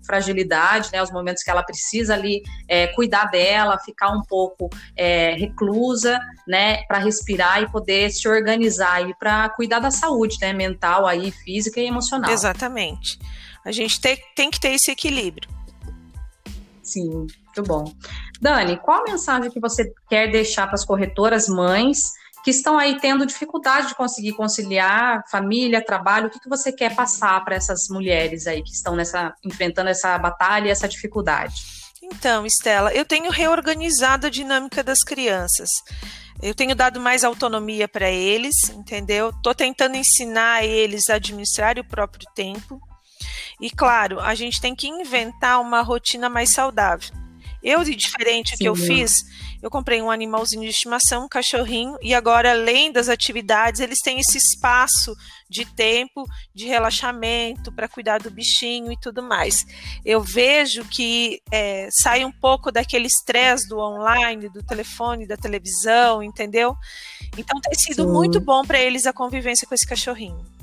fragilidade, 0.05 0.90
né, 0.93 1.02
os 1.02 1.11
momentos 1.11 1.43
que 1.43 1.50
ela 1.50 1.62
precisa 1.62 2.12
ali 2.12 2.43
é, 2.69 2.88
cuidar 2.88 3.31
dela, 3.31 3.78
ficar 3.78 4.11
um 4.11 4.23
pouco 4.23 4.69
é, 4.95 5.31
reclusa, 5.31 6.21
né, 6.47 6.85
para 6.85 6.99
respirar 6.99 7.62
e 7.62 7.71
poder 7.71 8.11
se 8.11 8.28
organizar 8.28 9.09
e 9.09 9.14
para 9.14 9.49
cuidar 9.49 9.78
da 9.78 9.90
saúde, 9.90 10.37
né, 10.43 10.52
mental 10.52 11.07
aí, 11.07 11.31
física 11.31 11.81
e 11.81 11.87
emocional. 11.87 12.31
Exatamente. 12.31 13.19
A 13.64 13.73
gente 13.73 13.99
tem, 13.99 14.19
tem 14.35 14.50
que 14.50 14.61
ter 14.61 14.73
esse 14.75 14.90
equilíbrio. 14.90 15.56
Sim, 16.87 17.11
muito 17.11 17.62
bom. 17.66 17.93
Dani, 18.40 18.76
qual 18.76 19.02
mensagem 19.02 19.50
que 19.50 19.59
você 19.59 19.93
quer 20.09 20.31
deixar 20.31 20.66
para 20.66 20.76
as 20.76 20.85
corretoras 20.85 21.49
mães 21.49 21.99
que 22.45 22.50
estão 22.50 22.78
aí 22.78 23.00
tendo 23.00 23.26
dificuldade 23.26 23.88
de 23.88 23.97
conseguir 23.97 24.33
conciliar 24.35 25.25
família, 25.28 25.85
trabalho? 25.85 26.28
O 26.28 26.31
que, 26.31 26.38
que 26.38 26.49
você 26.49 26.71
quer 26.71 26.95
passar 26.95 27.45
para 27.45 27.57
essas 27.57 27.88
mulheres 27.90 28.47
aí 28.47 28.62
que 28.62 28.71
estão 28.71 28.95
nessa 28.95 29.35
enfrentando 29.45 29.90
essa 29.90 30.16
batalha 30.16 30.69
e 30.69 30.71
essa 30.71 30.87
dificuldade? 30.87 31.57
Então, 32.00 32.47
Estela, 32.47 32.95
eu 32.95 33.05
tenho 33.05 33.33
reorganizado 33.33 34.28
a 34.28 34.31
dinâmica 34.31 34.85
das 34.85 35.00
crianças. 35.00 35.69
Eu 36.40 36.55
tenho 36.55 36.76
dado 36.76 37.00
mais 37.00 37.25
autonomia 37.25 37.88
para 37.88 38.09
eles, 38.09 38.69
entendeu? 38.69 39.31
Estou 39.31 39.55
tentando 39.55 39.97
ensinar 39.97 40.64
eles 40.64 41.11
a 41.11 41.14
administrar 41.14 41.76
o 41.81 41.85
próprio 41.85 42.28
tempo. 42.33 42.81
E 43.61 43.71
claro, 43.71 44.21
a 44.21 44.35
gente 44.35 44.61
tem 44.61 44.75
que 44.75 44.87
inventar 44.87 45.61
uma 45.61 45.81
rotina 45.83 46.29
mais 46.29 46.51
saudável. 46.51 47.11
Eu, 47.63 47.83
de 47.83 47.97
diferente 47.97 48.53
do 48.53 48.59
que 48.59 48.69
eu 48.69 48.77
fiz, 48.77 49.25
eu 49.61 49.69
comprei 49.69 50.01
um 50.01 50.09
animalzinho 50.11 50.63
de 50.63 50.69
estimação, 50.69 51.25
um 51.25 51.29
cachorrinho, 51.29 51.97
e 52.01 52.15
agora, 52.15 52.53
além 52.53 52.93
das 52.93 53.09
atividades, 53.09 53.81
eles 53.81 53.99
têm 54.01 54.21
esse 54.21 54.39
espaço 54.39 55.13
de 55.51 55.65
tempo 55.65 56.25
de 56.55 56.67
relaxamento 56.67 57.73
para 57.73 57.89
cuidar 57.89 58.21
do 58.21 58.31
bichinho 58.31 58.93
e 58.93 58.97
tudo 58.97 59.23
mais. 59.23 59.67
Eu 60.05 60.21
vejo 60.21 60.85
que 60.85 61.41
é, 61.51 61.89
sai 61.91 62.25
um 62.25 62.31
pouco 62.31 62.71
daquele 62.71 63.09
estresse 63.09 63.69
do 63.69 63.79
online, 63.79 64.49
do 64.49 64.63
telefone, 64.63 65.27
da 65.27 65.37
televisão, 65.37 66.23
entendeu? 66.23 66.77
Então 67.37 67.61
tem 67.61 67.75
sido 67.75 68.05
Sim. 68.05 68.13
muito 68.13 68.39
bom 68.39 68.65
para 68.65 68.79
eles 68.79 69.07
a 69.07 69.13
convivência 69.13 69.67
com 69.67 69.75
esse 69.75 69.87
cachorrinho. 69.87 70.56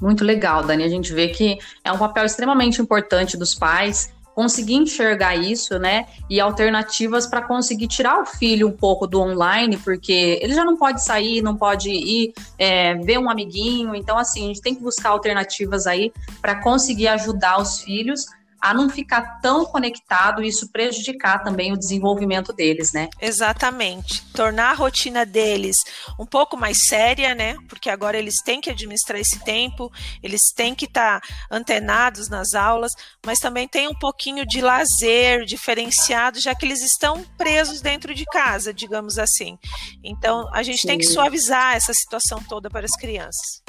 Muito 0.00 0.24
legal, 0.24 0.64
Dani. 0.64 0.82
A 0.84 0.88
gente 0.88 1.12
vê 1.12 1.28
que 1.28 1.58
é 1.84 1.92
um 1.92 1.98
papel 1.98 2.24
extremamente 2.24 2.80
importante 2.80 3.36
dos 3.36 3.54
pais 3.54 4.12
conseguir 4.34 4.74
enxergar 4.74 5.36
isso, 5.36 5.78
né? 5.78 6.06
E 6.28 6.40
alternativas 6.40 7.26
para 7.26 7.40
conseguir 7.40 7.86
tirar 7.86 8.20
o 8.20 8.26
filho 8.26 8.68
um 8.68 8.72
pouco 8.72 9.06
do 9.06 9.20
online, 9.20 9.76
porque 9.78 10.40
ele 10.42 10.52
já 10.52 10.64
não 10.64 10.76
pode 10.76 11.04
sair, 11.04 11.40
não 11.40 11.56
pode 11.56 11.88
ir 11.90 12.34
é, 12.58 12.94
ver 12.96 13.18
um 13.18 13.30
amiguinho. 13.30 13.94
Então, 13.94 14.18
assim, 14.18 14.44
a 14.44 14.46
gente 14.48 14.60
tem 14.60 14.74
que 14.74 14.82
buscar 14.82 15.10
alternativas 15.10 15.86
aí 15.86 16.12
para 16.42 16.60
conseguir 16.60 17.08
ajudar 17.08 17.60
os 17.60 17.80
filhos 17.80 18.26
a 18.64 18.72
não 18.72 18.88
ficar 18.88 19.42
tão 19.42 19.66
conectado 19.66 20.42
e 20.42 20.48
isso 20.48 20.72
prejudicar 20.72 21.44
também 21.44 21.70
o 21.70 21.76
desenvolvimento 21.76 22.50
deles, 22.50 22.94
né? 22.94 23.10
Exatamente. 23.20 24.24
Tornar 24.32 24.70
a 24.70 24.74
rotina 24.74 25.26
deles 25.26 25.76
um 26.18 26.24
pouco 26.24 26.56
mais 26.56 26.86
séria, 26.86 27.34
né? 27.34 27.56
Porque 27.68 27.90
agora 27.90 28.16
eles 28.16 28.36
têm 28.42 28.62
que 28.62 28.70
administrar 28.70 29.20
esse 29.20 29.38
tempo, 29.40 29.92
eles 30.22 30.40
têm 30.56 30.74
que 30.74 30.86
estar 30.86 31.20
tá 31.20 31.28
antenados 31.50 32.30
nas 32.30 32.54
aulas, 32.54 32.92
mas 33.26 33.38
também 33.38 33.68
tem 33.68 33.86
um 33.86 33.94
pouquinho 33.94 34.46
de 34.46 34.62
lazer 34.62 35.44
diferenciado, 35.44 36.40
já 36.40 36.54
que 36.54 36.64
eles 36.64 36.80
estão 36.80 37.22
presos 37.36 37.82
dentro 37.82 38.14
de 38.14 38.24
casa, 38.24 38.72
digamos 38.72 39.18
assim. 39.18 39.58
Então, 40.02 40.48
a 40.54 40.62
gente 40.62 40.80
Sim. 40.80 40.88
tem 40.88 40.98
que 40.98 41.04
suavizar 41.04 41.76
essa 41.76 41.92
situação 41.92 42.42
toda 42.42 42.70
para 42.70 42.86
as 42.86 42.96
crianças. 42.96 43.62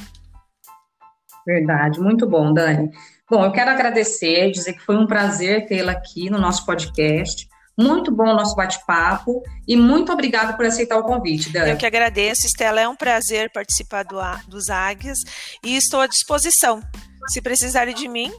Verdade, 1.46 2.00
muito 2.00 2.25
bom, 2.25 2.54
Dani. 2.54 2.92
Bom, 3.29 3.44
eu 3.44 3.51
quero 3.51 3.72
agradecer, 3.72 4.51
dizer 4.51 4.74
que 4.74 4.82
foi 4.82 4.96
um 4.96 5.08
prazer 5.08 5.65
tê-la 5.65 5.94
aqui 5.94 6.29
no 6.29 6.38
nosso 6.38 6.63
podcast. 6.65 7.48
Muito 7.77 8.12
bom 8.12 8.29
o 8.29 8.36
nosso 8.36 8.55
bate-papo 8.55 9.41
e 9.67 9.75
muito 9.75 10.12
obrigada 10.12 10.53
por 10.53 10.65
aceitar 10.65 10.98
o 10.98 11.03
convite, 11.03 11.50
Dani. 11.50 11.72
Eu 11.72 11.77
que 11.77 11.86
agradeço, 11.86 12.46
Estela. 12.46 12.79
É 12.79 12.88
um 12.88 12.96
prazer 12.96 13.51
participar 13.51 14.03
do, 14.03 14.17
dos 14.48 14.70
Águias 14.70 15.20
e 15.63 15.75
estou 15.75 16.00
à 16.01 16.08
disposição. 16.08 16.79
Se 17.27 17.41
precisarem 17.41 17.96
de 17.96 18.08
mim. 18.08 18.32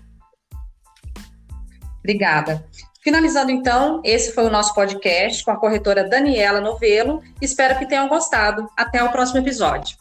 Obrigada. 1.98 2.64
Finalizando 3.02 3.50
então, 3.50 4.00
esse 4.04 4.32
foi 4.32 4.44
o 4.44 4.50
nosso 4.50 4.72
podcast 4.72 5.44
com 5.44 5.50
a 5.50 5.56
corretora 5.56 6.08
Daniela 6.08 6.60
Novelo. 6.60 7.22
Espero 7.42 7.78
que 7.78 7.86
tenham 7.86 8.08
gostado. 8.08 8.68
Até 8.76 9.02
o 9.02 9.10
próximo 9.10 9.40
episódio. 9.40 9.96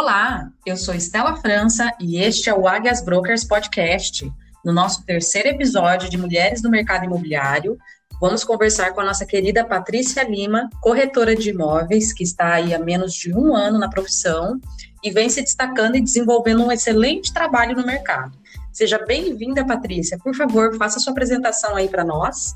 Olá, 0.00 0.48
eu 0.64 0.76
sou 0.76 0.94
Estela 0.94 1.34
França 1.34 1.92
e 2.00 2.22
este 2.22 2.48
é 2.48 2.54
o 2.54 2.68
Águias 2.68 3.04
Brokers 3.04 3.42
Podcast. 3.42 4.32
No 4.64 4.72
nosso 4.72 5.04
terceiro 5.04 5.48
episódio 5.48 6.08
de 6.08 6.16
Mulheres 6.16 6.62
no 6.62 6.70
Mercado 6.70 7.04
Imobiliário, 7.04 7.76
vamos 8.20 8.44
conversar 8.44 8.92
com 8.92 9.00
a 9.00 9.04
nossa 9.04 9.26
querida 9.26 9.64
Patrícia 9.64 10.22
Lima, 10.22 10.70
corretora 10.80 11.34
de 11.34 11.50
imóveis, 11.50 12.12
que 12.12 12.22
está 12.22 12.54
aí 12.54 12.72
há 12.72 12.78
menos 12.78 13.12
de 13.12 13.34
um 13.34 13.56
ano 13.56 13.76
na 13.76 13.90
profissão 13.90 14.60
e 15.02 15.10
vem 15.10 15.28
se 15.28 15.42
destacando 15.42 15.96
e 15.96 16.00
desenvolvendo 16.00 16.64
um 16.64 16.70
excelente 16.70 17.34
trabalho 17.34 17.74
no 17.76 17.84
mercado. 17.84 18.38
Seja 18.72 19.04
bem-vinda, 19.04 19.66
Patrícia. 19.66 20.16
Por 20.16 20.32
favor, 20.32 20.76
faça 20.76 21.00
sua 21.00 21.10
apresentação 21.10 21.74
aí 21.74 21.88
para 21.88 22.04
nós. 22.04 22.54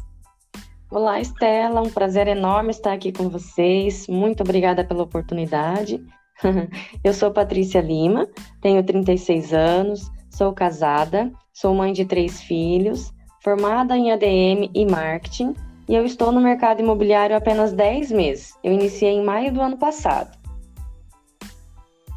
Olá, 0.89 1.21
Estela. 1.21 1.83
Um 1.83 1.91
prazer 1.91 2.29
enorme 2.29 2.71
estar 2.71 2.93
aqui 2.93 3.11
com 3.11 3.29
vocês. 3.29 4.07
Muito 4.07 4.45
obrigada 4.45 4.85
pela 4.85 5.03
oportunidade. 5.03 6.01
Eu 7.03 7.12
sou 7.12 7.31
Patrícia 7.31 7.81
Lima, 7.81 8.29
tenho 8.61 8.83
36 8.83 9.53
anos, 9.53 10.11
sou 10.31 10.53
casada, 10.53 11.33
sou 11.53 11.75
mãe 11.75 11.93
de 11.93 12.05
três 12.05 12.41
filhos, 12.41 13.12
formada 13.43 13.97
em 13.97 14.12
ADM 14.12 14.71
e 14.75 14.87
marketing 14.87 15.55
e 15.89 15.95
eu 15.95 16.05
estou 16.05 16.31
no 16.31 16.41
mercado 16.41 16.81
imobiliário 16.81 17.35
há 17.35 17.39
apenas 17.39 17.73
10 17.73 18.12
meses. 18.12 18.55
Eu 18.62 18.73
iniciei 18.73 19.11
em 19.11 19.25
maio 19.25 19.53
do 19.53 19.61
ano 19.61 19.77
passado. 19.77 20.39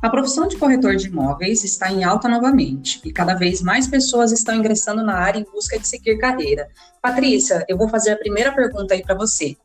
A 0.01 0.09
profissão 0.09 0.47
de 0.47 0.55
corretor 0.55 0.95
de 0.95 1.07
imóveis 1.07 1.63
está 1.63 1.91
em 1.91 2.03
alta 2.03 2.29
novamente 2.29 3.01
e 3.03 3.11
cada 3.11 3.33
vez 3.33 3.61
mais 3.61 3.87
pessoas 3.87 4.31
estão 4.31 4.55
ingressando 4.55 5.03
na 5.03 5.15
área 5.15 5.39
em 5.39 5.43
busca 5.43 5.79
de 5.79 5.87
seguir 5.87 6.17
carreira. 6.19 6.69
Patrícia, 7.01 7.65
eu 7.67 7.75
vou 7.75 7.89
fazer 7.89 8.11
a 8.11 8.17
primeira 8.17 8.53
pergunta 8.53 8.93
aí 8.93 9.01
para 9.01 9.15
você. 9.15 9.57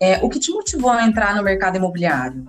É, 0.00 0.18
o 0.24 0.28
que 0.28 0.40
te 0.40 0.50
motivou 0.50 0.90
a 0.90 1.06
entrar 1.06 1.36
no 1.36 1.42
mercado 1.42 1.76
imobiliário? 1.76 2.44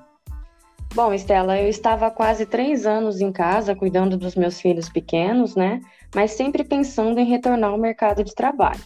Bom, 0.97 1.13
Estela, 1.13 1.61
eu 1.61 1.69
estava 1.69 2.07
há 2.07 2.09
quase 2.09 2.43
três 2.43 2.87
anos 2.87 3.21
em 3.21 3.31
casa 3.31 3.75
cuidando 3.75 4.17
dos 4.17 4.33
meus 4.33 4.59
filhos 4.59 4.89
pequenos, 4.89 5.55
né? 5.55 5.79
Mas 6.15 6.31
sempre 6.31 6.63
pensando 6.63 7.19
em 7.19 7.23
retornar 7.23 7.69
ao 7.69 7.77
mercado 7.77 8.23
de 8.23 8.33
trabalho. 8.33 8.81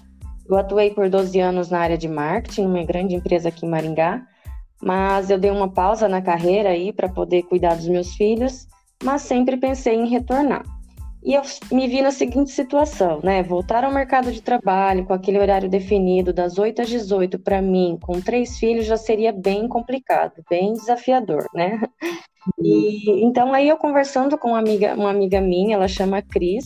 Eu 0.45 0.57
atuei 0.57 0.89
por 0.89 1.09
12 1.09 1.39
anos 1.39 1.69
na 1.69 1.79
área 1.79 1.97
de 1.97 2.09
marketing, 2.09 2.65
uma 2.65 2.83
grande 2.83 3.15
empresa 3.15 3.47
aqui 3.47 3.65
em 3.65 3.69
Maringá, 3.69 4.27
mas 4.83 5.29
eu 5.29 5.39
dei 5.39 5.51
uma 5.51 5.71
pausa 5.71 6.09
na 6.09 6.21
carreira 6.21 6.71
aí 6.71 6.91
para 6.91 7.07
poder 7.07 7.43
cuidar 7.43 7.75
dos 7.75 7.87
meus 7.87 8.13
filhos, 8.15 8.67
mas 9.01 9.21
sempre 9.21 9.55
pensei 9.55 9.95
em 9.95 10.09
retornar. 10.09 10.65
E 11.23 11.35
eu 11.35 11.41
me 11.71 11.87
vi 11.87 12.01
na 12.01 12.11
seguinte 12.11 12.49
situação, 12.49 13.19
né? 13.23 13.43
Voltar 13.43 13.83
ao 13.83 13.93
mercado 13.93 14.31
de 14.31 14.41
trabalho 14.41 15.05
com 15.05 15.13
aquele 15.13 15.37
horário 15.37 15.69
definido 15.69 16.33
das 16.33 16.57
8 16.57 16.81
às 16.81 16.89
18 16.89 17.37
para 17.37 17.61
mim, 17.61 17.97
com 18.01 18.19
três 18.19 18.57
filhos, 18.57 18.85
já 18.85 18.97
seria 18.97 19.31
bem 19.31 19.67
complicado, 19.67 20.43
bem 20.49 20.73
desafiador, 20.73 21.45
né? 21.53 21.79
E 22.59 23.23
então 23.23 23.53
aí 23.53 23.69
eu 23.69 23.77
conversando 23.77 24.37
com 24.37 24.49
uma 24.49 24.59
amiga, 24.59 24.95
uma 24.95 25.11
amiga 25.11 25.39
minha, 25.39 25.75
ela 25.75 25.87
chama 25.87 26.23
Cris, 26.23 26.65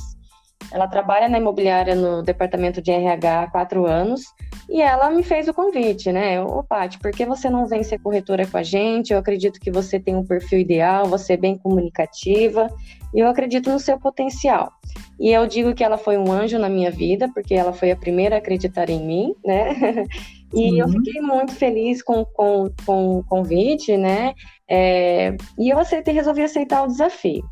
ela 0.71 0.87
trabalha 0.87 1.29
na 1.29 1.37
imobiliária 1.37 1.95
no 1.95 2.21
departamento 2.21 2.81
de 2.81 2.91
RH 2.91 3.43
há 3.43 3.51
quatro 3.51 3.85
anos, 3.85 4.21
E 4.67 4.81
ela 4.81 5.11
me 5.11 5.23
fez 5.23 5.47
o 5.47 5.53
convite, 5.53 6.11
né? 6.11 6.41
Ô, 6.41 6.63
Paty, 6.63 6.97
por 6.97 7.11
que 7.11 7.23
você 7.23 7.49
não 7.49 7.67
vem 7.67 7.83
ser 7.83 7.99
corretora 7.99 8.47
com 8.47 8.57
a 8.57 8.63
gente? 8.63 9.13
Eu 9.13 9.19
acredito 9.19 9.59
que 9.59 9.69
você 9.69 9.99
tem 9.99 10.15
um 10.15 10.25
perfil 10.25 10.59
ideal, 10.59 11.05
você 11.05 11.33
é 11.33 11.37
bem 11.37 11.55
comunicativa 11.55 12.67
e 13.13 13.19
eu 13.19 13.27
acredito 13.27 13.69
no 13.69 13.79
seu 13.79 13.99
potencial. 13.99 14.71
E 15.19 15.31
eu 15.31 15.45
digo 15.45 15.73
que 15.75 15.83
ela 15.83 15.97
foi 15.97 16.17
um 16.17 16.31
anjo 16.31 16.57
na 16.57 16.67
minha 16.67 16.89
vida, 16.89 17.29
porque 17.33 17.53
ela 17.53 17.73
foi 17.73 17.91
a 17.91 17.95
primeira 17.95 18.35
a 18.35 18.39
acreditar 18.39 18.89
em 18.89 19.05
mim, 19.05 19.35
né? 19.45 20.05
E 20.53 20.71
uhum. 20.71 20.77
eu 20.77 20.89
fiquei 20.89 21.21
muito 21.21 21.53
feliz 21.53 22.01
com, 22.01 22.23
com, 22.23 22.71
com 22.85 23.17
o 23.17 23.23
convite, 23.25 23.97
né? 23.97 24.33
É, 24.69 25.35
e 25.59 25.69
eu 25.69 25.77
aceitei, 25.77 26.13
resolvi 26.13 26.43
aceitar 26.43 26.83
o 26.83 26.87
desafio, 26.87 27.43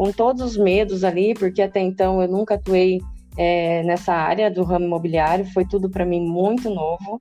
com 0.00 0.10
todos 0.10 0.40
os 0.40 0.56
medos 0.56 1.04
ali, 1.04 1.34
porque 1.34 1.60
até 1.60 1.78
então 1.78 2.22
eu 2.22 2.26
nunca 2.26 2.54
atuei 2.54 3.02
é, 3.36 3.82
nessa 3.82 4.14
área 4.14 4.50
do 4.50 4.64
ramo 4.64 4.86
imobiliário, 4.86 5.44
foi 5.52 5.66
tudo 5.66 5.90
para 5.90 6.06
mim 6.06 6.22
muito 6.22 6.70
novo. 6.70 7.20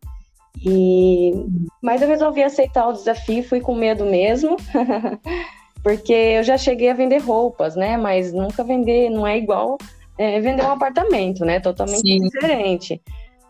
E 0.66 1.34
mas 1.82 2.02
eu 2.02 2.08
resolvi 2.08 2.42
aceitar 2.42 2.88
o 2.88 2.94
desafio, 2.94 3.44
fui 3.44 3.60
com 3.60 3.76
medo 3.76 4.06
mesmo. 4.06 4.56
porque 5.84 6.14
eu 6.14 6.42
já 6.42 6.58
cheguei 6.58 6.90
a 6.90 6.94
vender 6.94 7.18
roupas, 7.18 7.76
né? 7.76 7.98
Mas 7.98 8.32
nunca 8.32 8.64
vender, 8.64 9.10
não 9.10 9.28
é 9.28 9.38
igual 9.38 9.78
é, 10.18 10.40
vender 10.40 10.64
um 10.64 10.72
apartamento, 10.72 11.44
né? 11.44 11.60
Totalmente 11.60 12.00
Sim. 12.00 12.30
diferente. 12.30 13.02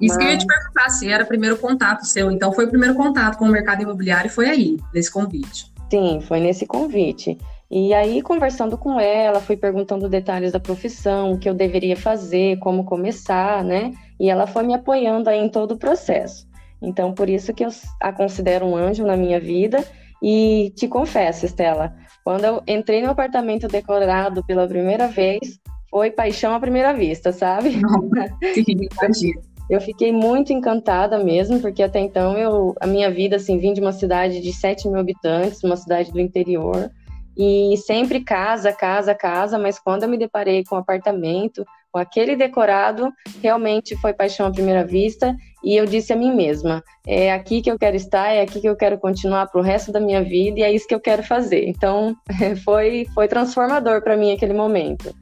Isso 0.02 0.16
Mas... 0.16 0.18
que 0.18 0.24
eu 0.24 0.32
ia 0.32 0.38
te 0.40 0.48
perguntar, 0.48 0.90
se 0.90 1.08
era 1.08 1.24
o 1.24 1.28
primeiro 1.28 1.58
contato 1.58 2.04
seu. 2.04 2.32
Então, 2.32 2.52
foi 2.52 2.66
o 2.66 2.70
primeiro 2.70 2.96
contato 2.96 3.38
com 3.38 3.46
o 3.46 3.50
mercado 3.50 3.84
imobiliário, 3.84 4.28
foi 4.28 4.50
aí, 4.50 4.78
nesse 4.92 5.12
convite. 5.12 5.72
Sim, 5.92 6.20
foi 6.20 6.40
nesse 6.40 6.66
convite. 6.66 7.38
E 7.72 7.94
aí, 7.94 8.22
conversando 8.22 8.78
com 8.78 9.00
ela, 9.00 9.40
fui 9.40 9.56
perguntando 9.56 10.10
detalhes 10.10 10.52
da 10.52 10.60
profissão, 10.60 11.34
o 11.34 11.38
que 11.38 11.48
eu 11.48 11.54
deveria 11.54 11.96
fazer, 11.96 12.58
como 12.58 12.84
começar, 12.84 13.64
né? 13.64 13.94
E 14.20 14.28
ela 14.30 14.48
foi 14.48 14.64
me 14.64 14.74
apoiando 14.74 15.30
aí 15.30 15.40
em 15.40 15.50
todo 15.50 15.74
o 15.74 15.78
processo. 15.78 16.48
Então, 16.82 17.14
por 17.14 17.30
isso 17.30 17.54
que 17.54 17.64
eu 17.64 17.70
a 18.02 18.12
considero 18.12 18.66
um 18.66 18.76
anjo 18.76 19.06
na 19.06 19.16
minha 19.16 19.40
vida. 19.40 19.86
E 20.22 20.74
te 20.76 20.88
confesso, 20.88 21.46
Estela, 21.46 21.96
quando 22.24 22.44
eu 22.44 22.64
entrei 22.68 23.02
no 23.02 23.12
apartamento 23.12 23.68
decorado 23.68 24.44
pela 24.46 24.68
primeira 24.68 25.08
vez, 25.08 25.60
foi 25.90 26.12
paixão 26.12 26.54
à 26.54 26.60
primeira 26.60 26.94
vista, 26.94 27.32
sabe? 27.32 27.80
Eu 29.70 29.80
fiquei 29.80 30.12
muito 30.12 30.52
encantada 30.52 31.24
mesmo, 31.24 31.60
porque 31.60 31.84
até 31.84 32.00
então 32.00 32.36
eu, 32.36 32.74
a 32.82 32.88
minha 32.88 33.12
vida, 33.12 33.36
assim, 33.36 33.60
vim 33.60 33.72
de 33.72 33.80
uma 33.80 33.92
cidade 33.92 34.42
de 34.42 34.52
7 34.52 34.88
mil 34.90 35.00
habitantes, 35.00 35.64
uma 35.64 35.78
cidade 35.78 36.12
do 36.12 36.20
interior, 36.20 36.90
e 37.42 37.78
sempre 37.78 38.20
casa, 38.20 38.74
casa, 38.74 39.16
casa, 39.16 39.58
mas 39.58 39.80
quando 39.80 40.04
eu 40.04 40.10
me 40.10 40.18
deparei 40.18 40.62
com 40.66 40.76
o 40.76 40.78
um 40.78 40.82
apartamento, 40.82 41.64
com 41.90 41.98
aquele 41.98 42.36
decorado, 42.36 43.14
realmente 43.42 43.96
foi 43.96 44.12
paixão 44.12 44.48
à 44.48 44.52
primeira 44.52 44.86
vista, 44.86 45.34
e 45.64 45.74
eu 45.74 45.86
disse 45.86 46.12
a 46.12 46.18
mim 46.18 46.36
mesma, 46.36 46.84
é 47.08 47.32
aqui 47.32 47.62
que 47.62 47.72
eu 47.72 47.80
quero 47.80 47.96
estar, 47.96 48.28
é 48.28 48.42
aqui 48.42 48.60
que 48.60 48.68
eu 48.68 48.76
quero 48.76 48.98
continuar 48.98 49.48
para 49.48 49.62
o 49.62 49.64
resto 49.64 49.90
da 49.90 50.02
minha 50.02 50.22
vida, 50.22 50.60
e 50.60 50.64
é 50.64 50.72
isso 50.72 50.86
que 50.86 50.94
eu 50.94 51.00
quero 51.00 51.24
fazer. 51.24 51.66
Então, 51.66 52.14
foi, 52.66 53.08
foi 53.16 53.30
transformador 53.30 54.02
para 54.02 54.18
mim 54.18 54.34
aquele 54.34 54.54
momento. 54.54 55.16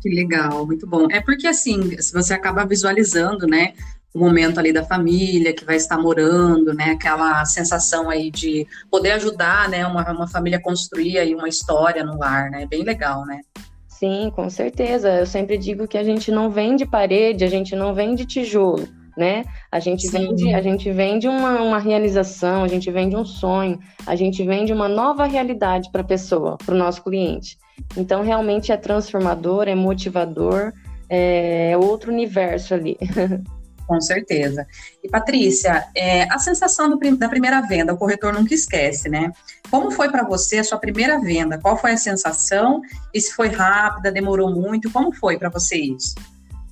Que 0.00 0.08
legal, 0.08 0.66
muito 0.66 0.86
bom. 0.86 1.08
É 1.10 1.20
porque 1.20 1.46
assim, 1.46 2.00
se 2.00 2.10
você 2.10 2.32
acaba 2.32 2.64
visualizando, 2.64 3.46
né, 3.46 3.74
o 4.14 4.18
momento 4.18 4.58
ali 4.58 4.72
da 4.72 4.84
família 4.84 5.52
que 5.52 5.64
vai 5.64 5.76
estar 5.76 5.98
morando, 5.98 6.74
né, 6.74 6.90
aquela 6.92 7.44
sensação 7.44 8.10
aí 8.10 8.30
de 8.30 8.66
poder 8.90 9.12
ajudar, 9.12 9.68
né, 9.68 9.86
uma, 9.86 10.10
uma 10.10 10.28
família 10.28 10.58
a 10.58 10.62
construir 10.62 11.18
aí 11.18 11.34
uma 11.34 11.48
história 11.48 12.04
no 12.04 12.18
lar, 12.18 12.50
né, 12.50 12.66
bem 12.66 12.82
legal, 12.82 13.24
né. 13.24 13.40
Sim, 14.00 14.32
com 14.34 14.48
certeza. 14.48 15.10
Eu 15.10 15.26
sempre 15.26 15.58
digo 15.58 15.86
que 15.86 15.98
a 15.98 16.02
gente 16.02 16.32
não 16.32 16.50
vem 16.50 16.74
de 16.74 16.86
parede, 16.86 17.44
a 17.44 17.48
gente 17.48 17.76
não 17.76 17.92
vem 17.92 18.14
de 18.14 18.24
tijolo, 18.24 18.88
né? 19.14 19.44
A 19.70 19.78
gente 19.78 20.08
Sim. 20.08 20.28
vende, 20.28 20.54
a 20.54 20.62
gente 20.62 20.90
vende 20.90 21.28
uma, 21.28 21.60
uma 21.60 21.78
realização, 21.78 22.64
a 22.64 22.68
gente 22.68 22.90
vende 22.90 23.14
um 23.14 23.26
sonho, 23.26 23.78
a 24.06 24.16
gente 24.16 24.42
vende 24.42 24.72
uma 24.72 24.88
nova 24.88 25.26
realidade 25.26 25.90
para 25.92 26.00
a 26.00 26.04
pessoa, 26.04 26.56
para 26.64 26.74
o 26.74 26.78
nosso 26.78 27.04
cliente. 27.04 27.58
Então, 27.94 28.22
realmente 28.22 28.72
é 28.72 28.76
transformador, 28.78 29.68
é 29.68 29.74
motivador, 29.74 30.72
é 31.06 31.76
outro 31.76 32.10
universo 32.10 32.72
ali. 32.72 32.96
Com 33.90 34.00
certeza. 34.00 34.68
E 35.02 35.08
Patrícia, 35.08 35.84
é, 35.96 36.22
a 36.32 36.38
sensação 36.38 36.88
do, 36.88 37.16
da 37.16 37.28
primeira 37.28 37.60
venda, 37.60 37.92
o 37.92 37.96
corretor 37.96 38.32
nunca 38.32 38.54
esquece, 38.54 39.08
né? 39.08 39.32
Como 39.68 39.90
foi 39.90 40.08
para 40.08 40.22
você 40.22 40.58
a 40.58 40.64
sua 40.64 40.78
primeira 40.78 41.20
venda? 41.20 41.58
Qual 41.58 41.76
foi 41.76 41.90
a 41.90 41.96
sensação? 41.96 42.82
E 43.12 43.20
se 43.20 43.34
foi 43.34 43.48
rápida, 43.48 44.12
demorou 44.12 44.48
muito? 44.48 44.92
Como 44.92 45.12
foi 45.12 45.36
para 45.36 45.48
você 45.48 45.76
isso? 45.76 46.14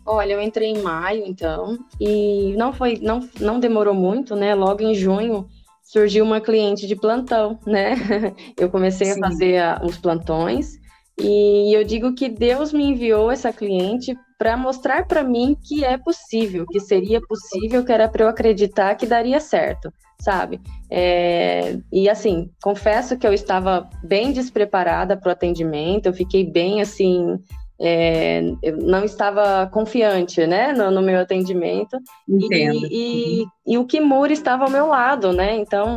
Olha, 0.07 0.35
eu 0.35 0.41
entrei 0.41 0.69
em 0.69 0.81
maio, 0.81 1.25
então, 1.27 1.77
e 2.01 2.55
não 2.57 2.73
foi, 2.73 3.01
não, 3.03 3.29
não 3.41 3.59
demorou 3.59 3.95
muito, 3.95 4.37
né? 4.37 4.55
Logo 4.55 4.81
em 4.81 4.95
junho 4.95 5.49
surgiu 5.83 6.25
uma 6.25 6.41
cliente 6.41 6.87
de 6.87 6.95
plantão, 6.95 7.59
né? 7.67 7.97
Eu 8.57 8.71
comecei 8.71 9.09
Sim. 9.09 9.25
a 9.25 9.29
fazer 9.29 9.59
a, 9.59 9.81
os 9.83 9.99
plantões 9.99 10.79
e 11.19 11.77
eu 11.77 11.83
digo 11.83 12.15
que 12.15 12.29
Deus 12.29 12.73
me 12.73 12.85
enviou 12.85 13.29
essa 13.29 13.53
cliente 13.53 14.17
para 14.39 14.57
mostrar 14.57 15.05
para 15.07 15.25
mim 15.25 15.57
que 15.61 15.85
é 15.85 15.99
possível, 15.99 16.65
que 16.65 16.79
seria 16.79 17.21
possível, 17.21 17.85
que 17.85 17.91
era 17.91 18.09
para 18.09 18.25
eu 18.25 18.29
acreditar 18.29 18.95
que 18.95 19.05
daria 19.05 19.41
certo, 19.41 19.93
sabe? 20.21 20.61
É, 20.89 21.77
e 21.93 22.09
assim, 22.09 22.49
confesso 22.63 23.19
que 23.19 23.27
eu 23.27 23.35
estava 23.35 23.91
bem 24.05 24.31
despreparada 24.33 25.17
para 25.17 25.31
o 25.31 25.33
atendimento, 25.33 26.07
eu 26.07 26.15
fiquei 26.15 26.49
bem 26.49 26.81
assim. 26.81 27.37
É, 27.81 28.41
eu 28.61 28.77
não 28.79 29.05
estava 29.05 29.67
confiante, 29.69 30.45
né, 30.47 30.73
no, 30.73 30.91
no 30.91 31.03
meu 31.03 31.21
atendimento. 31.21 31.97
Entendo. 32.29 32.75
E, 32.91 33.43
e, 33.43 33.47
e 33.67 33.79
o 33.79 33.85
Kimura 33.85 34.33
estava 34.33 34.65
ao 34.65 34.71
meu 34.71 34.87
lado, 34.87 35.33
né? 35.33 35.57
Então, 35.57 35.97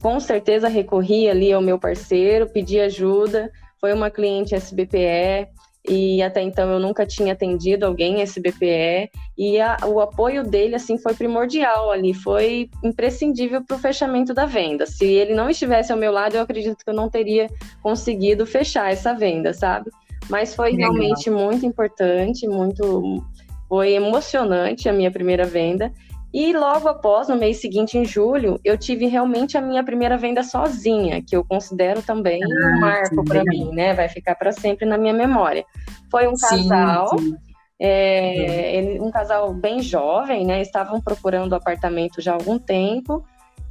com 0.00 0.18
certeza 0.20 0.68
recorri 0.68 1.28
ali 1.28 1.52
ao 1.52 1.62
meu 1.62 1.78
parceiro, 1.78 2.48
pedi 2.48 2.80
ajuda 2.80 3.50
foi 3.80 3.92
uma 3.92 4.10
cliente 4.10 4.54
SBPE 4.54 5.48
e 5.88 6.22
até 6.22 6.42
então 6.42 6.70
eu 6.70 6.80
nunca 6.80 7.06
tinha 7.06 7.32
atendido 7.32 7.86
alguém 7.86 8.20
SBPE 8.20 9.10
e 9.36 9.60
a, 9.60 9.78
o 9.86 10.00
apoio 10.00 10.42
dele 10.42 10.74
assim 10.74 10.98
foi 10.98 11.14
primordial 11.14 11.90
ali, 11.90 12.12
foi 12.12 12.68
imprescindível 12.82 13.62
para 13.64 13.76
o 13.76 13.80
fechamento 13.80 14.34
da 14.34 14.46
venda. 14.46 14.86
Se 14.86 15.04
ele 15.04 15.34
não 15.34 15.48
estivesse 15.48 15.92
ao 15.92 15.98
meu 15.98 16.12
lado, 16.12 16.36
eu 16.36 16.42
acredito 16.42 16.84
que 16.84 16.90
eu 16.90 16.94
não 16.94 17.08
teria 17.08 17.48
conseguido 17.82 18.46
fechar 18.46 18.92
essa 18.92 19.14
venda, 19.14 19.52
sabe? 19.52 19.90
Mas 20.28 20.54
foi 20.54 20.72
Legal. 20.72 20.92
realmente 20.92 21.30
muito 21.30 21.64
importante, 21.64 22.48
muito 22.48 23.22
foi 23.68 23.94
emocionante 23.94 24.88
a 24.88 24.92
minha 24.92 25.10
primeira 25.10 25.44
venda 25.44 25.92
e 26.38 26.52
logo 26.52 26.86
após, 26.86 27.28
no 27.28 27.36
mês 27.36 27.62
seguinte, 27.62 27.96
em 27.96 28.04
julho, 28.04 28.60
eu 28.62 28.76
tive 28.76 29.06
realmente 29.06 29.56
a 29.56 29.60
minha 29.62 29.82
primeira 29.82 30.18
venda 30.18 30.42
sozinha, 30.42 31.22
que 31.26 31.34
eu 31.34 31.42
considero 31.42 32.02
também 32.02 32.42
ah, 32.44 32.46
um 32.46 32.78
marco 32.78 33.24
para 33.24 33.42
mim, 33.42 33.70
né? 33.72 33.94
Vai 33.94 34.06
ficar 34.10 34.34
para 34.34 34.52
sempre 34.52 34.84
na 34.84 34.98
minha 34.98 35.14
memória. 35.14 35.64
Foi 36.10 36.28
um 36.28 36.34
casal, 36.34 37.18
sim. 37.18 37.34
É, 37.80 38.76
ele, 38.76 39.00
um 39.00 39.10
casal 39.10 39.54
bem 39.54 39.80
jovem, 39.80 40.44
né? 40.44 40.60
Estavam 40.60 41.00
procurando 41.00 41.54
apartamento 41.54 42.20
já 42.20 42.32
há 42.32 42.34
algum 42.34 42.58
tempo 42.58 43.24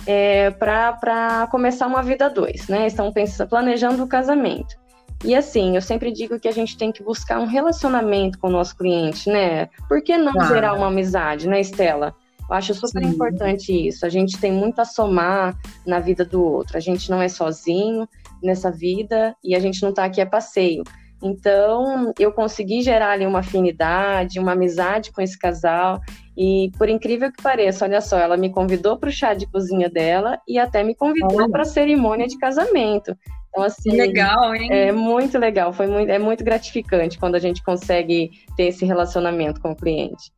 é, 0.08 0.50
para 0.50 1.48
começar 1.52 1.86
uma 1.86 2.02
vida 2.02 2.32
dois, 2.32 2.68
né? 2.68 2.88
Estão 2.88 3.14
pensando, 3.14 3.48
planejando 3.48 4.04
o 4.04 4.08
casamento. 4.08 4.76
E 5.24 5.36
assim, 5.36 5.76
eu 5.76 5.84
sempre 5.84 6.12
digo 6.12 6.40
que 6.40 6.48
a 6.48 6.52
gente 6.52 6.76
tem 6.76 6.92
que 6.92 7.04
buscar 7.04 7.40
um 7.40 7.46
relacionamento 7.46 8.40
com 8.40 8.48
o 8.48 8.52
nosso 8.52 8.76
cliente, 8.76 9.30
né? 9.30 9.70
Por 9.88 10.02
que 10.02 10.18
não 10.18 10.34
claro. 10.34 10.52
gerar 10.52 10.74
uma 10.74 10.88
amizade, 10.88 11.48
né, 11.48 11.60
Estela? 11.60 12.16
Eu 12.50 12.56
acho 12.56 12.74
super 12.74 13.04
Sim. 13.04 13.10
importante 13.10 13.88
isso. 13.88 14.06
A 14.06 14.10
gente 14.10 14.38
tem 14.38 14.52
muito 14.52 14.80
a 14.80 14.86
somar 14.86 15.58
na 15.86 16.00
vida 16.00 16.24
do 16.24 16.44
outro. 16.44 16.78
A 16.78 16.80
gente 16.80 17.10
não 17.10 17.22
é 17.22 17.28
sozinho 17.28 18.08
nessa 18.42 18.72
vida 18.72 19.36
e 19.44 19.56
a 19.56 19.60
gente 19.60 19.82
não 19.82 19.90
está 19.90 20.06
aqui 20.06 20.22
a 20.22 20.26
passeio. 20.26 20.84
Então, 21.24 22.14
eu 22.20 22.32
consegui 22.32 22.82
gerar 22.82 23.12
ali 23.12 23.26
uma 23.26 23.40
afinidade, 23.40 24.40
uma 24.40 24.52
amizade 24.52 25.12
com 25.12 25.22
esse 25.22 25.38
casal. 25.38 26.00
E 26.38 26.70
por 26.78 26.90
incrível 26.90 27.32
que 27.32 27.42
pareça, 27.42 27.86
olha 27.86 28.02
só, 28.02 28.20
ela 28.20 28.38
me 28.38 28.52
convidou 28.52 28.98
para 28.98 29.10
o 29.10 29.12
chá 29.12 29.34
de 29.34 29.48
cozinha 29.48 29.90
dela 29.90 30.38
e 30.48 30.60
até 30.60 30.84
me 30.84 30.94
convidou 30.94 31.50
para 31.50 31.64
a 31.64 31.66
cerimônia 31.66 32.28
de 32.28 32.38
casamento. 32.38 33.16
Então, 33.50 33.64
assim, 33.64 33.92
legal, 33.92 34.54
hein? 34.54 34.68
É 34.70 34.92
muito 34.92 35.40
legal, 35.40 35.72
foi 35.72 35.88
muito, 35.88 36.10
é 36.10 36.20
muito 36.20 36.44
gratificante 36.44 37.18
quando 37.18 37.36
a 37.36 37.40
gente 37.40 37.64
consegue 37.64 38.32
ter 38.58 38.64
esse 38.64 38.86
relacionamento 38.86 39.62
com 39.62 39.72
o 39.72 39.76
cliente. 39.76 40.32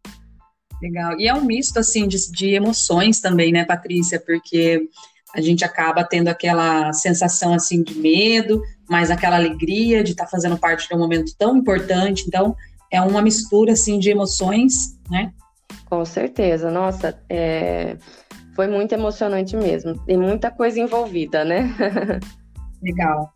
Legal. 0.81 1.19
E 1.19 1.27
é 1.27 1.33
um 1.33 1.43
misto, 1.43 1.77
assim, 1.79 2.07
de, 2.07 2.31
de 2.31 2.53
emoções 2.53 3.19
também, 3.19 3.51
né, 3.51 3.65
Patrícia? 3.65 4.19
Porque 4.19 4.87
a 5.33 5.41
gente 5.41 5.65
acaba 5.65 6.03
tendo 6.03 6.27
aquela 6.27 6.93
sensação, 6.93 7.53
assim, 7.53 7.83
de 7.83 7.97
medo, 7.97 8.61
mas 8.89 9.11
aquela 9.11 9.35
alegria 9.35 10.03
de 10.03 10.11
estar 10.11 10.25
tá 10.25 10.29
fazendo 10.29 10.57
parte 10.57 10.87
de 10.87 10.95
um 10.95 10.99
momento 10.99 11.33
tão 11.37 11.57
importante. 11.57 12.25
Então, 12.27 12.55
é 12.91 13.01
uma 13.01 13.21
mistura, 13.21 13.73
assim, 13.73 13.99
de 13.99 14.09
emoções, 14.09 14.97
né? 15.09 15.33
Com 15.89 16.05
certeza. 16.05 16.69
Nossa, 16.69 17.19
é... 17.29 17.97
foi 18.55 18.67
muito 18.67 18.93
emocionante 18.93 19.55
mesmo. 19.55 19.97
Tem 20.05 20.17
muita 20.17 20.51
coisa 20.51 20.79
envolvida, 20.79 21.43
né? 21.43 21.73
Legal. 22.81 23.33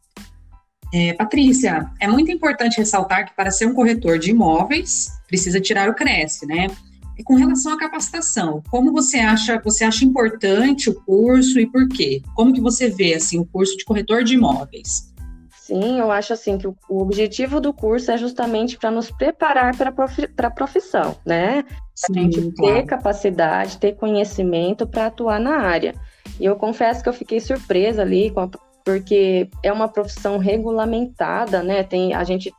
É, 0.94 1.14
Patrícia, 1.14 1.90
é 2.02 2.08
muito 2.08 2.32
importante 2.32 2.78
ressaltar 2.78 3.26
que 3.26 3.36
para 3.36 3.50
ser 3.50 3.66
um 3.66 3.74
corretor 3.74 4.20
de 4.20 4.32
imóveis, 4.32 5.10
precisa 5.26 5.60
tirar 5.60 5.90
o 5.90 5.96
Cresce, 5.96 6.46
né? 6.46 6.68
Com 7.24 7.36
relação 7.36 7.74
à 7.74 7.78
capacitação, 7.78 8.62
como 8.70 8.92
você 8.92 9.20
acha, 9.20 9.62
você 9.64 9.84
acha 9.84 10.04
importante 10.04 10.90
o 10.90 10.96
curso 11.02 11.60
e 11.60 11.68
por 11.68 11.88
quê? 11.88 12.22
Como 12.36 12.54
que 12.54 12.62
você 12.62 12.90
vê 12.90 13.14
assim 13.14 13.40
o 13.40 13.46
curso 13.46 13.78
de 13.78 13.86
corretor 13.86 14.24
de 14.24 14.36
imóveis? 14.36 15.12
Sim, 15.72 16.00
eu 16.00 16.12
acho 16.12 16.34
assim 16.34 16.58
que 16.58 16.68
o, 16.68 16.76
objetivo 16.90 17.62
do 17.62 17.72
curso 17.72 18.12
é 18.12 18.18
justamente 18.18 18.78
para 18.78 18.92
nos 18.92 19.10
preparar 19.10 19.74
para 19.78 19.94
a 20.48 20.52
profissão, 20.52 21.16
né? 21.26 21.64
Para 21.64 22.20
a 22.20 22.24
gente 22.24 22.52
claro. 22.52 22.76
ter 22.76 22.84
capacidade, 22.86 23.78
ter 23.78 23.94
conhecimento 23.94 24.86
para 24.86 25.06
atuar 25.06 25.40
na 25.40 25.62
área. 25.62 25.96
E 26.40 26.46
eu 26.46 26.56
confesso 26.56 27.02
que 27.02 27.08
eu 27.08 27.14
fiquei 27.14 27.40
surpresa 27.40 28.02
ali 28.02 28.32
com 28.32 28.42
a 28.42 28.50
porque 28.84 29.50
é 29.64 29.72
uma 29.72 29.88
profissão 29.88 30.38
regulamentada, 30.38 31.62
né? 31.62 31.84
Tem, 31.84 32.14
a 32.14 32.24
gente 32.24 32.54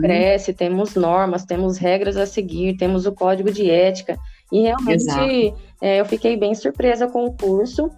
cresce, 0.00 0.52
temos 0.52 0.94
normas, 0.94 1.44
temos 1.44 1.78
regras 1.78 2.16
a 2.16 2.26
seguir, 2.26 2.76
temos 2.76 3.06
o 3.06 3.12
código 3.12 3.52
de 3.52 3.70
ética. 3.70 4.18
E 4.50 4.62
realmente 4.62 5.54
é, 5.80 6.00
eu 6.00 6.04
fiquei 6.04 6.36
bem 6.36 6.54
surpresa 6.54 7.06
com 7.06 7.26
o 7.26 7.32
curso. 7.32 7.90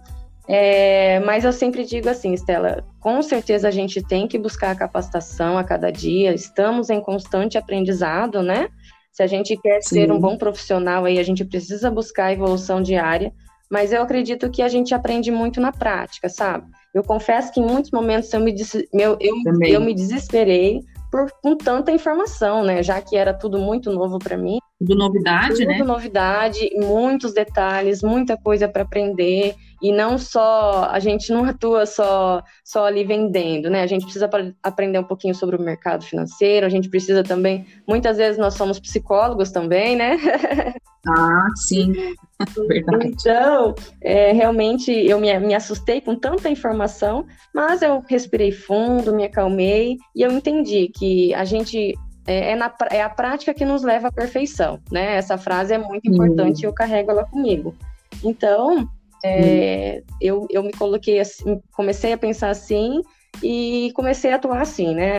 É, 0.47 1.21
mas 1.21 1.45
eu 1.45 1.53
sempre 1.53 1.85
digo 1.85 2.09
assim, 2.09 2.33
Estela, 2.33 2.83
com 2.99 3.21
certeza 3.21 3.67
a 3.69 3.71
gente 3.71 4.01
tem 4.01 4.27
que 4.27 4.37
buscar 4.37 4.71
a 4.71 4.75
capacitação 4.75 5.57
a 5.57 5.63
cada 5.63 5.89
dia, 5.89 6.33
estamos 6.33 6.89
em 6.89 6.99
constante 6.99 7.57
aprendizado, 7.57 8.41
né? 8.41 8.67
Se 9.11 9.23
a 9.23 9.27
gente 9.27 9.55
quer 9.55 9.81
Sim. 9.81 9.95
ser 9.95 10.11
um 10.11 10.19
bom 10.19 10.35
profissional 10.37 11.05
aí, 11.05 11.17
a 11.17 11.23
gente 11.23 11.45
precisa 11.45 11.89
buscar 11.89 12.25
a 12.25 12.33
evolução 12.33 12.81
diária, 12.81 13.31
mas 13.71 13.93
eu 13.93 14.01
acredito 14.01 14.49
que 14.49 14.61
a 14.61 14.67
gente 14.67 14.93
aprende 14.93 15.31
muito 15.31 15.61
na 15.61 15.71
prática, 15.71 16.27
sabe? 16.27 16.65
Eu 16.93 17.03
confesso 17.03 17.51
que 17.51 17.59
em 17.59 17.65
muitos 17.65 17.91
momentos 17.91 18.31
eu 18.33 18.39
me, 18.39 18.55
eu, 18.93 19.17
eu, 19.19 19.35
eu 19.63 19.81
me 19.81 19.93
desesperei 19.93 20.81
por, 21.11 21.31
com 21.41 21.55
tanta 21.55 21.91
informação, 21.91 22.63
né? 22.63 22.83
Já 22.83 23.01
que 23.01 23.15
era 23.15 23.33
tudo 23.33 23.57
muito 23.57 23.91
novo 23.91 24.19
para 24.19 24.37
mim. 24.37 24.59
Tudo 24.85 24.95
novidade, 24.95 25.55
tudo 25.55 25.67
né? 25.67 25.77
Tudo 25.77 25.87
novidade, 25.87 26.69
muitos 26.75 27.33
detalhes, 27.33 28.03
muita 28.03 28.35
coisa 28.35 28.67
para 28.67 28.83
aprender. 28.83 29.55
E 29.81 29.91
não 29.91 30.17
só, 30.17 30.89
a 30.91 30.99
gente 30.99 31.31
não 31.31 31.45
atua 31.45 31.85
só, 31.85 32.41
só 32.63 32.85
ali 32.85 33.03
vendendo, 33.03 33.69
né? 33.69 33.81
A 33.81 33.87
gente 33.87 34.03
precisa 34.03 34.29
aprender 34.61 34.99
um 34.99 35.03
pouquinho 35.03 35.35
sobre 35.35 35.55
o 35.55 35.61
mercado 35.61 36.05
financeiro, 36.05 36.65
a 36.65 36.69
gente 36.69 36.89
precisa 36.89 37.23
também, 37.23 37.65
muitas 37.87 38.17
vezes 38.17 38.37
nós 38.37 38.53
somos 38.53 38.79
psicólogos 38.79 39.51
também, 39.51 39.95
né? 39.95 40.17
Ah, 41.05 41.47
sim, 41.55 41.91
verdade. 42.65 43.07
Então, 43.07 43.75
é, 44.01 44.31
realmente 44.31 44.89
eu 44.89 45.19
me, 45.19 45.37
me 45.39 45.53
assustei 45.53 45.99
com 45.99 46.15
tanta 46.15 46.49
informação, 46.49 47.25
mas 47.53 47.81
eu 47.81 48.01
respirei 48.07 48.53
fundo, 48.53 49.13
me 49.13 49.25
acalmei 49.25 49.97
e 50.15 50.21
eu 50.21 50.31
entendi 50.31 50.87
que 50.87 51.33
a 51.33 51.43
gente 51.43 51.93
é, 52.25 52.51
é, 52.51 52.55
na, 52.55 52.73
é, 52.89 53.01
a 53.01 53.09
prática 53.09 53.53
que 53.53 53.65
nos 53.65 53.83
leva 53.83 54.07
à 54.07 54.11
perfeição, 54.11 54.79
né? 54.91 55.15
Essa 55.15 55.37
frase 55.37 55.73
é 55.73 55.77
muito 55.77 56.09
importante 56.09 56.61
e 56.61 56.65
eu 56.65 56.73
carrego 56.73 57.11
ela 57.11 57.25
comigo. 57.25 57.75
Então, 58.23 58.87
é, 59.23 60.03
eu, 60.21 60.47
eu 60.49 60.63
me 60.63 60.71
coloquei 60.71 61.19
assim, 61.19 61.61
comecei 61.73 62.13
a 62.13 62.17
pensar 62.17 62.49
assim 62.49 63.01
e 63.41 63.91
comecei 63.95 64.31
a 64.31 64.35
atuar 64.35 64.61
assim, 64.61 64.93
né? 64.93 65.17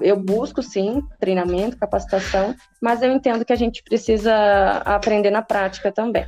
Eu 0.00 0.16
busco 0.16 0.62
sim 0.62 1.02
treinamento, 1.20 1.76
capacitação, 1.76 2.54
mas 2.80 3.02
eu 3.02 3.12
entendo 3.12 3.44
que 3.44 3.52
a 3.52 3.56
gente 3.56 3.82
precisa 3.82 4.34
aprender 4.84 5.30
na 5.30 5.42
prática 5.42 5.92
também. 5.92 6.26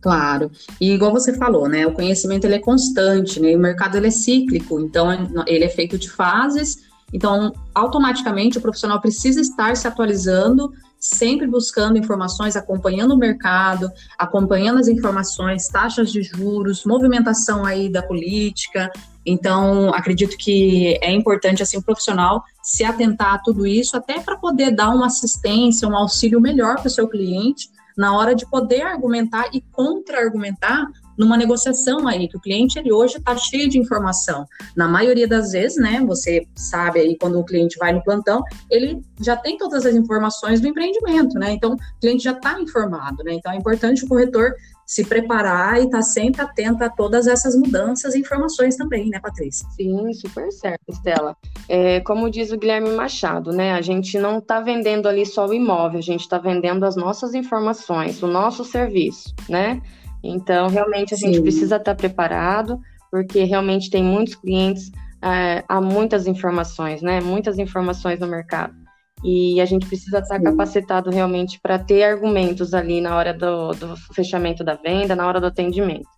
Claro. 0.00 0.50
E 0.80 0.92
igual 0.92 1.12
você 1.12 1.32
falou, 1.34 1.68
né? 1.68 1.86
O 1.86 1.92
conhecimento 1.92 2.44
ele 2.44 2.56
é 2.56 2.60
constante, 2.60 3.40
né? 3.40 3.54
O 3.54 3.58
mercado 3.58 3.96
ele 3.96 4.08
é 4.08 4.10
cíclico, 4.10 4.80
então 4.80 5.10
ele 5.46 5.64
é 5.64 5.68
feito 5.68 5.96
de 5.96 6.10
fases 6.10 6.92
então, 7.14 7.52
automaticamente, 7.72 8.58
o 8.58 8.60
profissional 8.60 9.00
precisa 9.00 9.40
estar 9.40 9.76
se 9.76 9.86
atualizando, 9.86 10.72
sempre 10.98 11.46
buscando 11.46 11.96
informações, 11.96 12.56
acompanhando 12.56 13.14
o 13.14 13.16
mercado, 13.16 13.88
acompanhando 14.18 14.80
as 14.80 14.88
informações, 14.88 15.68
taxas 15.68 16.10
de 16.10 16.22
juros, 16.22 16.84
movimentação 16.84 17.64
aí 17.64 17.88
da 17.88 18.02
política. 18.02 18.90
Então, 19.24 19.94
acredito 19.94 20.36
que 20.36 20.98
é 21.00 21.12
importante, 21.12 21.62
assim, 21.62 21.76
o 21.76 21.82
profissional 21.82 22.42
se 22.60 22.82
atentar 22.82 23.34
a 23.34 23.38
tudo 23.38 23.64
isso, 23.64 23.96
até 23.96 24.18
para 24.18 24.36
poder 24.36 24.72
dar 24.72 24.90
uma 24.90 25.06
assistência, 25.06 25.86
um 25.86 25.96
auxílio 25.96 26.40
melhor 26.40 26.80
para 26.80 26.88
o 26.88 26.90
seu 26.90 27.06
cliente, 27.06 27.68
na 27.96 28.16
hora 28.16 28.34
de 28.34 28.44
poder 28.44 28.82
argumentar 28.82 29.50
e 29.52 29.60
contra-argumentar 29.60 30.88
numa 31.18 31.36
negociação 31.36 32.06
aí, 32.06 32.28
que 32.28 32.36
o 32.36 32.40
cliente 32.40 32.78
ele 32.78 32.92
hoje 32.92 33.18
está 33.18 33.36
cheio 33.36 33.68
de 33.68 33.78
informação. 33.78 34.46
Na 34.76 34.88
maioria 34.88 35.26
das 35.26 35.52
vezes, 35.52 35.78
né, 35.78 36.02
você 36.06 36.46
sabe 36.54 37.00
aí 37.00 37.16
quando 37.18 37.38
o 37.38 37.44
cliente 37.44 37.78
vai 37.78 37.92
no 37.92 38.02
plantão, 38.02 38.42
ele 38.70 39.00
já 39.20 39.36
tem 39.36 39.56
todas 39.56 39.86
as 39.86 39.94
informações 39.94 40.60
do 40.60 40.68
empreendimento, 40.68 41.38
né? 41.38 41.52
Então, 41.52 41.74
o 41.74 42.00
cliente 42.00 42.24
já 42.24 42.32
está 42.32 42.60
informado, 42.60 43.22
né? 43.24 43.34
Então, 43.34 43.52
é 43.52 43.56
importante 43.56 44.04
o 44.04 44.08
corretor 44.08 44.54
se 44.86 45.04
preparar 45.04 45.80
e 45.80 45.84
estar 45.84 45.98
tá 45.98 46.02
sempre 46.02 46.42
atento 46.42 46.84
a 46.84 46.90
todas 46.90 47.26
essas 47.26 47.56
mudanças 47.56 48.14
e 48.14 48.20
informações 48.20 48.76
também, 48.76 49.08
né, 49.08 49.18
Patrícia? 49.18 49.66
Sim, 49.70 50.12
super 50.12 50.50
certo, 50.52 50.82
Estela. 50.88 51.36
É, 51.68 52.00
como 52.00 52.30
diz 52.30 52.52
o 52.52 52.58
Guilherme 52.58 52.90
Machado, 52.90 53.50
né, 53.50 53.72
a 53.72 53.80
gente 53.80 54.18
não 54.18 54.38
está 54.38 54.60
vendendo 54.60 55.08
ali 55.08 55.24
só 55.24 55.46
o 55.46 55.54
imóvel, 55.54 55.98
a 55.98 56.02
gente 56.02 56.20
está 56.20 56.38
vendendo 56.38 56.84
as 56.84 56.96
nossas 56.96 57.34
informações, 57.34 58.22
o 58.22 58.26
nosso 58.26 58.64
serviço, 58.64 59.34
né? 59.48 59.80
Então, 60.24 60.68
realmente, 60.68 61.12
a 61.12 61.16
Sim. 61.16 61.26
gente 61.26 61.42
precisa 61.42 61.76
estar 61.76 61.94
preparado, 61.94 62.80
porque 63.10 63.44
realmente 63.44 63.90
tem 63.90 64.02
muitos 64.02 64.34
clientes, 64.34 64.90
é, 65.22 65.62
há 65.68 65.80
muitas 65.80 66.26
informações, 66.26 67.02
né? 67.02 67.20
Muitas 67.20 67.58
informações 67.58 68.18
no 68.18 68.26
mercado. 68.26 68.74
E 69.22 69.60
a 69.60 69.64
gente 69.66 69.86
precisa 69.86 70.18
estar 70.18 70.38
Sim. 70.38 70.44
capacitado 70.44 71.10
realmente 71.10 71.60
para 71.60 71.78
ter 71.78 72.04
argumentos 72.04 72.72
ali 72.72 73.00
na 73.00 73.16
hora 73.16 73.34
do, 73.34 73.72
do, 73.72 73.96
fechamento 74.14 74.64
da 74.64 74.74
venda, 74.74 75.14
na 75.14 75.26
hora 75.26 75.40
do 75.40 75.46
atendimento. 75.46 76.08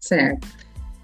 Certo. 0.00 0.46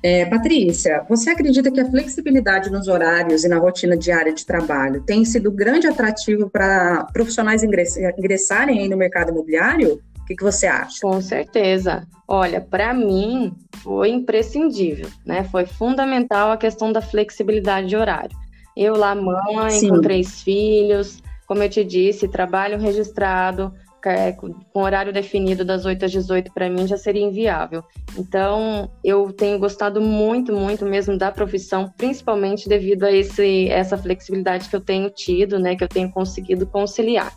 É, 0.01 0.25
Patrícia, 0.27 1.05
você 1.09 1.31
acredita 1.31 1.73
que 1.73 1.81
a 1.81 1.91
flexibilidade 1.91 2.71
nos 2.71 2.87
horários 2.87 3.43
e 3.43 3.49
na 3.49 3.59
rotina 3.59 3.97
diária 3.97 4.33
de 4.33 4.47
trabalho 4.47 5.03
tem 5.03 5.25
sido 5.25 5.51
grande 5.51 5.89
atrativo 5.89 6.49
para 6.49 7.05
profissionais 7.13 7.65
ingressarem 7.65 8.79
aí 8.79 8.89
no 8.89 8.97
mercado 8.97 9.31
imobiliário? 9.31 10.01
Que, 10.29 10.37
que 10.37 10.45
você 10.45 10.67
acha? 10.67 11.01
Com 11.01 11.21
certeza. 11.23 12.07
Olha, 12.27 12.61
para 12.61 12.93
mim 12.93 13.55
foi 13.83 14.11
imprescindível, 14.11 15.09
né? 15.25 15.45
Foi 15.45 15.65
fundamental 15.65 16.53
a 16.53 16.57
questão 16.57 16.93
da 16.93 17.01
flexibilidade 17.01 17.89
de 17.89 17.97
horário. 17.97 18.37
Eu 18.77 18.95
lá, 18.95 19.15
mãe, 19.15 19.71
Sim. 19.71 19.89
com 19.89 20.01
três 20.03 20.43
filhos, 20.43 21.21
como 21.47 21.63
eu 21.63 21.71
te 21.71 21.83
disse, 21.83 22.29
trabalho 22.29 22.79
registrado, 22.79 23.73
é, 24.05 24.33
com 24.33 24.55
horário 24.75 25.13
definido 25.13 25.65
das 25.65 25.85
8 25.85 26.05
às 26.05 26.13
18 26.13 26.53
para 26.53 26.71
mim 26.71 26.87
já 26.87 26.97
seria 26.97 27.25
inviável. 27.25 27.83
Então, 28.17 28.91
eu 29.03 29.33
tenho 29.33 29.59
gostado 29.59 30.01
muito, 30.01 30.53
muito 30.53 30.85
mesmo 30.85 31.19
da 31.19 31.33
profissão, 31.33 31.93
principalmente 31.97 32.69
devido 32.69 33.05
a 33.05 33.13
esse, 33.13 33.69
essa 33.69 33.99
flexibilidade 33.99 34.69
que 34.69 34.77
eu 34.77 34.81
tenho 34.81 35.11
tido, 35.11 35.59
né, 35.59 35.75
que 35.75 35.83
eu 35.83 35.89
tenho 35.89 36.11
conseguido 36.11 36.67
conciliar. 36.67 37.33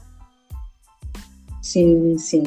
Sim, 1.61 2.17
sim. 2.17 2.43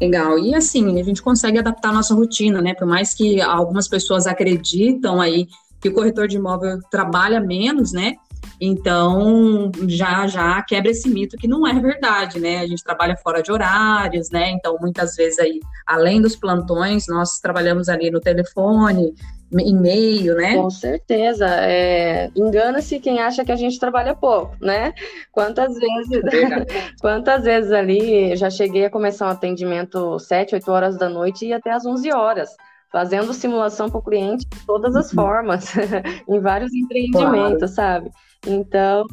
Legal. 0.00 0.38
E 0.38 0.54
assim, 0.54 1.00
a 1.00 1.02
gente 1.02 1.22
consegue 1.22 1.58
adaptar 1.58 1.88
a 1.88 1.92
nossa 1.92 2.14
rotina, 2.14 2.60
né? 2.60 2.74
Por 2.74 2.86
mais 2.86 3.14
que 3.14 3.40
algumas 3.40 3.88
pessoas 3.88 4.26
acreditam 4.26 5.20
aí 5.20 5.48
que 5.80 5.88
o 5.88 5.92
corretor 5.92 6.28
de 6.28 6.36
imóvel 6.36 6.80
trabalha 6.90 7.40
menos, 7.40 7.92
né? 7.92 8.16
Então, 8.60 9.70
já 9.86 10.26
já 10.26 10.62
quebra 10.62 10.90
esse 10.90 11.08
mito 11.08 11.36
que 11.36 11.46
não 11.46 11.66
é 11.66 11.74
verdade, 11.74 12.40
né? 12.40 12.60
A 12.60 12.66
gente 12.66 12.82
trabalha 12.82 13.16
fora 13.16 13.42
de 13.42 13.52
horários, 13.52 14.30
né? 14.30 14.50
Então, 14.50 14.76
muitas 14.80 15.14
vezes 15.16 15.38
aí, 15.38 15.60
além 15.86 16.20
dos 16.20 16.36
plantões, 16.36 17.06
nós 17.08 17.38
trabalhamos 17.38 17.88
ali 17.88 18.10
no 18.10 18.20
telefone, 18.20 19.14
e-mail, 19.52 20.34
né? 20.36 20.56
Com 20.56 20.70
certeza. 20.70 21.46
É, 21.46 22.30
Engana-se 22.34 22.98
quem 22.98 23.20
acha 23.20 23.44
que 23.44 23.52
a 23.52 23.56
gente 23.56 23.78
trabalha 23.78 24.14
pouco, 24.14 24.56
né? 24.60 24.92
Quantas 25.30 25.74
vezes, 25.74 26.22
quantas 27.00 27.44
vezes 27.44 27.72
ali 27.72 28.34
já 28.36 28.50
cheguei 28.50 28.86
a 28.86 28.90
começar 28.90 29.26
um 29.26 29.30
atendimento 29.30 30.18
7, 30.18 30.54
8 30.54 30.70
horas 30.70 30.98
da 30.98 31.08
noite 31.08 31.46
e 31.46 31.52
até 31.52 31.70
às 31.70 31.86
11 31.86 32.12
horas 32.12 32.50
fazendo 32.96 33.34
simulação 33.34 33.90
para 33.90 33.98
o 33.98 34.02
cliente 34.02 34.46
de 34.46 34.64
todas 34.64 34.96
as 34.96 35.10
uhum. 35.10 35.16
formas, 35.16 35.70
em 36.26 36.40
vários 36.40 36.72
empreendimentos, 36.72 37.74
claro. 37.74 38.00
sabe? 38.00 38.10
Então, 38.46 39.04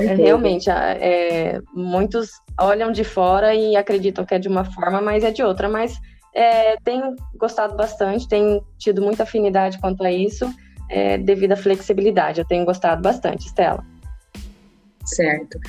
é, 0.00 0.14
realmente, 0.14 0.68
é, 0.68 1.60
muitos 1.72 2.30
olham 2.60 2.90
de 2.90 3.04
fora 3.04 3.54
e 3.54 3.76
acreditam 3.76 4.24
que 4.24 4.34
é 4.34 4.40
de 4.40 4.48
uma 4.48 4.64
forma, 4.64 5.00
mas 5.00 5.22
é 5.22 5.30
de 5.30 5.40
outra. 5.40 5.68
Mas 5.68 5.96
é, 6.34 6.76
tenho 6.82 7.14
gostado 7.36 7.76
bastante, 7.76 8.26
tenho 8.26 8.60
tido 8.76 9.00
muita 9.00 9.22
afinidade 9.22 9.78
quanto 9.78 10.02
a 10.02 10.10
isso, 10.10 10.52
é, 10.90 11.16
devido 11.16 11.52
à 11.52 11.56
flexibilidade. 11.56 12.40
Eu 12.40 12.44
tenho 12.44 12.64
gostado 12.64 13.02
bastante, 13.02 13.46
Estela. 13.46 13.84
Certo. 15.04 15.60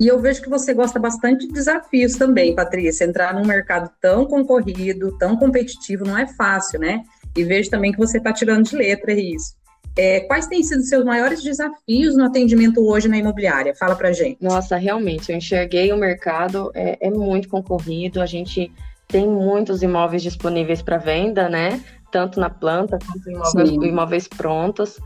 E 0.00 0.06
eu 0.06 0.18
vejo 0.18 0.40
que 0.40 0.48
você 0.48 0.72
gosta 0.72 0.98
bastante 0.98 1.46
de 1.46 1.52
desafios 1.52 2.14
também, 2.14 2.54
Patrícia. 2.54 3.04
Entrar 3.04 3.34
num 3.34 3.44
mercado 3.44 3.90
tão 4.00 4.24
concorrido, 4.24 5.16
tão 5.18 5.36
competitivo, 5.36 6.06
não 6.06 6.16
é 6.16 6.26
fácil, 6.26 6.80
né? 6.80 7.02
E 7.36 7.44
vejo 7.44 7.68
também 7.68 7.92
que 7.92 7.98
você 7.98 8.16
está 8.16 8.32
tirando 8.32 8.64
de 8.64 8.74
letra 8.74 9.12
isso. 9.12 9.54
É, 9.98 10.20
quais 10.20 10.46
têm 10.46 10.62
sido 10.62 10.82
seus 10.84 11.04
maiores 11.04 11.42
desafios 11.42 12.16
no 12.16 12.24
atendimento 12.24 12.80
hoje 12.80 13.08
na 13.08 13.18
imobiliária? 13.18 13.74
Fala 13.74 13.94
para 13.94 14.10
gente. 14.10 14.42
Nossa, 14.42 14.76
realmente, 14.76 15.30
eu 15.30 15.36
enxerguei 15.36 15.92
o 15.92 15.98
mercado, 15.98 16.70
é, 16.74 16.96
é 16.98 17.10
muito 17.10 17.48
concorrido, 17.48 18.22
a 18.22 18.26
gente 18.26 18.72
tem 19.06 19.28
muitos 19.28 19.82
imóveis 19.82 20.22
disponíveis 20.22 20.80
para 20.80 20.96
venda, 20.96 21.46
né? 21.50 21.78
Tanto 22.10 22.40
na 22.40 22.48
planta 22.48 22.98
quanto 23.04 23.30
imóveis, 23.30 23.70
imóveis 23.70 24.28
prontos. 24.28 24.98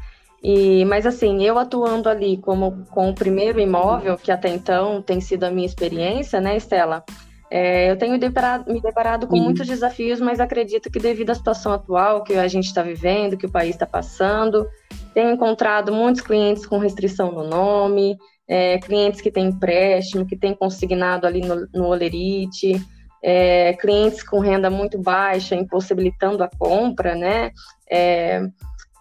E, 0.44 0.84
mas 0.84 1.06
assim, 1.06 1.42
eu 1.42 1.58
atuando 1.58 2.06
ali 2.06 2.36
como 2.36 2.84
com 2.90 3.08
o 3.08 3.14
primeiro 3.14 3.58
imóvel, 3.58 4.18
que 4.18 4.30
até 4.30 4.50
então 4.50 5.00
tem 5.00 5.18
sido 5.18 5.44
a 5.44 5.50
minha 5.50 5.64
experiência, 5.64 6.38
né, 6.38 6.54
Estela? 6.54 7.02
É, 7.50 7.90
eu 7.90 7.96
tenho 7.96 8.18
deparado, 8.18 8.70
me 8.70 8.78
deparado 8.78 9.26
com 9.26 9.38
muitos 9.38 9.66
desafios, 9.66 10.20
mas 10.20 10.40
acredito 10.40 10.90
que 10.90 10.98
devido 10.98 11.30
à 11.30 11.34
situação 11.34 11.72
atual 11.72 12.22
que 12.22 12.34
a 12.34 12.46
gente 12.46 12.66
está 12.66 12.82
vivendo, 12.82 13.38
que 13.38 13.46
o 13.46 13.50
país 13.50 13.70
está 13.70 13.86
passando, 13.86 14.68
tenho 15.14 15.30
encontrado 15.30 15.90
muitos 15.90 16.20
clientes 16.20 16.66
com 16.66 16.76
restrição 16.76 17.32
no 17.32 17.44
nome, 17.44 18.18
é, 18.46 18.78
clientes 18.78 19.22
que 19.22 19.30
têm 19.30 19.46
empréstimo, 19.46 20.26
que 20.26 20.36
têm 20.36 20.54
consignado 20.54 21.26
ali 21.26 21.40
no, 21.40 21.66
no 21.72 21.86
Olerite, 21.86 22.78
é, 23.22 23.72
clientes 23.74 24.22
com 24.22 24.40
renda 24.40 24.68
muito 24.68 24.98
baixa, 24.98 25.54
impossibilitando 25.54 26.44
a 26.44 26.50
compra, 26.58 27.14
né? 27.14 27.50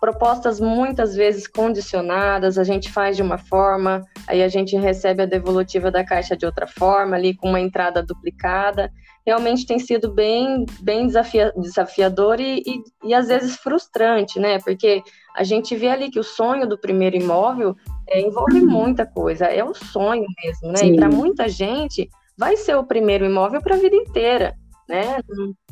Propostas 0.03 0.59
muitas 0.59 1.15
vezes 1.15 1.47
condicionadas, 1.47 2.57
a 2.57 2.63
gente 2.65 2.91
faz 2.91 3.15
de 3.15 3.21
uma 3.21 3.37
forma, 3.37 4.01
aí 4.27 4.43
a 4.43 4.49
gente 4.49 4.75
recebe 4.75 5.23
a 5.23 5.25
devolutiva 5.25 5.89
da 5.89 6.03
caixa 6.03 6.35
de 6.35 6.45
outra 6.45 6.67
forma, 6.67 7.15
ali 7.15 7.33
com 7.33 7.47
uma 7.47 7.61
entrada 7.61 8.03
duplicada. 8.03 8.91
Realmente 9.25 9.65
tem 9.65 9.79
sido 9.79 10.13
bem, 10.13 10.65
bem 10.81 11.07
desafia, 11.07 11.53
desafiador 11.55 12.41
e, 12.41 12.61
e, 12.67 12.83
e 13.05 13.13
às 13.13 13.29
vezes 13.29 13.55
frustrante, 13.55 14.41
né? 14.41 14.59
Porque 14.59 15.01
a 15.37 15.43
gente 15.45 15.73
vê 15.73 15.87
ali 15.87 16.11
que 16.11 16.19
o 16.19 16.23
sonho 16.23 16.67
do 16.67 16.77
primeiro 16.77 17.15
imóvel 17.15 17.73
é, 18.09 18.19
envolve 18.19 18.59
muita 18.59 19.05
coisa, 19.05 19.45
é 19.45 19.63
o 19.63 19.73
sonho 19.73 20.25
mesmo, 20.43 20.67
né? 20.67 20.79
Sim. 20.79 20.95
E 20.95 20.95
para 20.97 21.07
muita 21.07 21.47
gente, 21.47 22.09
vai 22.37 22.57
ser 22.57 22.75
o 22.75 22.83
primeiro 22.83 23.23
imóvel 23.23 23.61
para 23.61 23.75
a 23.75 23.79
vida 23.79 23.95
inteira, 23.95 24.53
né? 24.89 25.21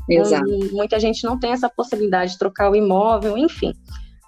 Exato. 0.08 0.50
Muita 0.72 0.98
gente 1.02 1.26
não 1.26 1.38
tem 1.38 1.52
essa 1.52 1.70
possibilidade 1.70 2.32
de 2.32 2.40
trocar 2.40 2.72
o 2.72 2.78
imóvel, 2.78 3.38
enfim. 3.38 3.74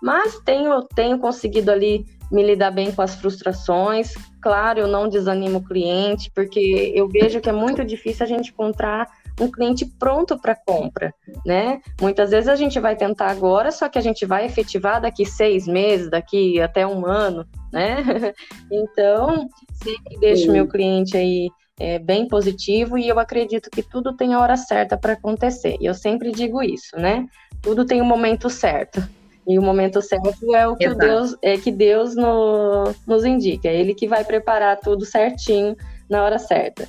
Mas 0.03 0.37
tenho, 0.39 0.83
tenho 0.93 1.17
conseguido 1.17 1.71
ali 1.71 2.05
me 2.29 2.43
lidar 2.43 2.71
bem 2.71 2.91
com 2.91 3.01
as 3.01 3.15
frustrações. 3.15 4.13
Claro, 4.41 4.81
eu 4.81 4.87
não 4.87 5.07
desanimo 5.07 5.59
o 5.59 5.63
cliente, 5.63 6.29
porque 6.35 6.91
eu 6.93 7.07
vejo 7.07 7.39
que 7.39 7.49
é 7.49 7.53
muito 7.53 7.85
difícil 7.85 8.25
a 8.25 8.27
gente 8.27 8.51
encontrar 8.51 9.07
um 9.39 9.49
cliente 9.49 9.85
pronto 9.85 10.37
para 10.37 10.55
compra, 10.55 11.13
né? 11.45 11.79
Muitas 12.01 12.31
vezes 12.31 12.49
a 12.49 12.55
gente 12.55 12.81
vai 12.81 12.97
tentar 12.97 13.29
agora, 13.29 13.71
só 13.71 13.87
que 13.87 13.97
a 13.97 14.01
gente 14.01 14.25
vai 14.25 14.45
efetivar 14.45 15.01
daqui 15.01 15.25
seis 15.25 15.65
meses, 15.65 16.09
daqui 16.09 16.59
até 16.59 16.85
um 16.85 17.05
ano, 17.05 17.45
né? 17.71 17.95
então, 18.69 19.47
sempre 19.81 20.19
deixo 20.19 20.51
meu 20.51 20.67
cliente 20.67 21.15
aí 21.15 21.49
é, 21.79 21.97
bem 21.97 22.27
positivo 22.27 22.97
e 22.97 23.07
eu 23.07 23.19
acredito 23.19 23.69
que 23.69 23.81
tudo 23.81 24.13
tem 24.17 24.33
a 24.33 24.39
hora 24.41 24.57
certa 24.57 24.97
para 24.97 25.13
acontecer. 25.13 25.77
E 25.79 25.85
eu 25.85 25.93
sempre 25.93 26.29
digo 26.31 26.61
isso, 26.61 26.97
né? 26.97 27.25
Tudo 27.61 27.85
tem 27.85 28.01
o 28.01 28.03
um 28.03 28.07
momento 28.07 28.49
certo. 28.49 29.01
E 29.47 29.59
o 29.59 29.61
momento 29.61 30.01
certo 30.01 30.55
é 30.55 30.67
o 30.67 30.75
que 30.75 30.93
Deus 30.93 31.35
é 31.41 31.57
que 31.57 31.71
Deus 31.71 32.15
no, 32.15 32.93
nos 33.05 33.25
indica. 33.25 33.67
É 33.67 33.75
Ele 33.79 33.93
que 33.93 34.07
vai 34.07 34.23
preparar 34.23 34.79
tudo 34.79 35.05
certinho 35.05 35.75
na 36.09 36.23
hora 36.23 36.39
certa. 36.39 36.87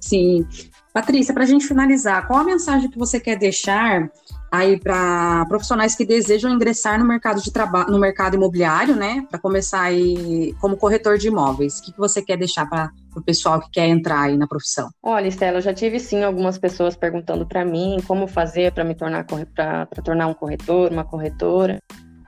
Sim. 0.00 0.46
Patrícia, 0.92 1.34
para 1.34 1.44
a 1.44 1.46
gente 1.46 1.66
finalizar, 1.66 2.26
qual 2.26 2.40
a 2.40 2.44
mensagem 2.44 2.90
que 2.90 2.98
você 2.98 3.20
quer 3.20 3.36
deixar 3.36 4.10
aí 4.50 4.78
para 4.80 5.44
profissionais 5.46 5.94
que 5.94 6.04
desejam 6.04 6.50
ingressar 6.50 6.98
no 6.98 7.04
mercado 7.04 7.40
de 7.42 7.52
trabalho, 7.52 7.90
no 7.90 7.98
mercado 7.98 8.34
imobiliário, 8.34 8.96
né? 8.96 9.26
Para 9.30 9.38
começar 9.38 9.82
aí 9.82 10.54
como 10.60 10.76
corretor 10.76 11.18
de 11.18 11.28
imóveis. 11.28 11.78
O 11.78 11.82
que, 11.82 11.92
que 11.92 11.98
você 11.98 12.22
quer 12.22 12.36
deixar 12.36 12.66
para 12.68 12.90
o 13.18 13.24
pessoal 13.24 13.60
que 13.60 13.70
quer 13.70 13.86
entrar 13.86 14.22
aí 14.22 14.36
na 14.36 14.46
profissão? 14.46 14.88
Olha, 15.02 15.28
Estela, 15.28 15.58
eu 15.58 15.62
já 15.62 15.74
tive 15.74 15.98
sim 16.00 16.22
algumas 16.22 16.58
pessoas 16.58 16.96
perguntando 16.96 17.46
para 17.46 17.64
mim 17.64 17.98
como 18.06 18.26
fazer 18.26 18.72
para 18.72 18.84
me 18.84 18.94
tornar 18.94 19.24
para 19.26 19.86
tornar 20.04 20.26
um 20.26 20.34
corretor, 20.34 20.90
uma 20.92 21.04
corretora. 21.04 21.78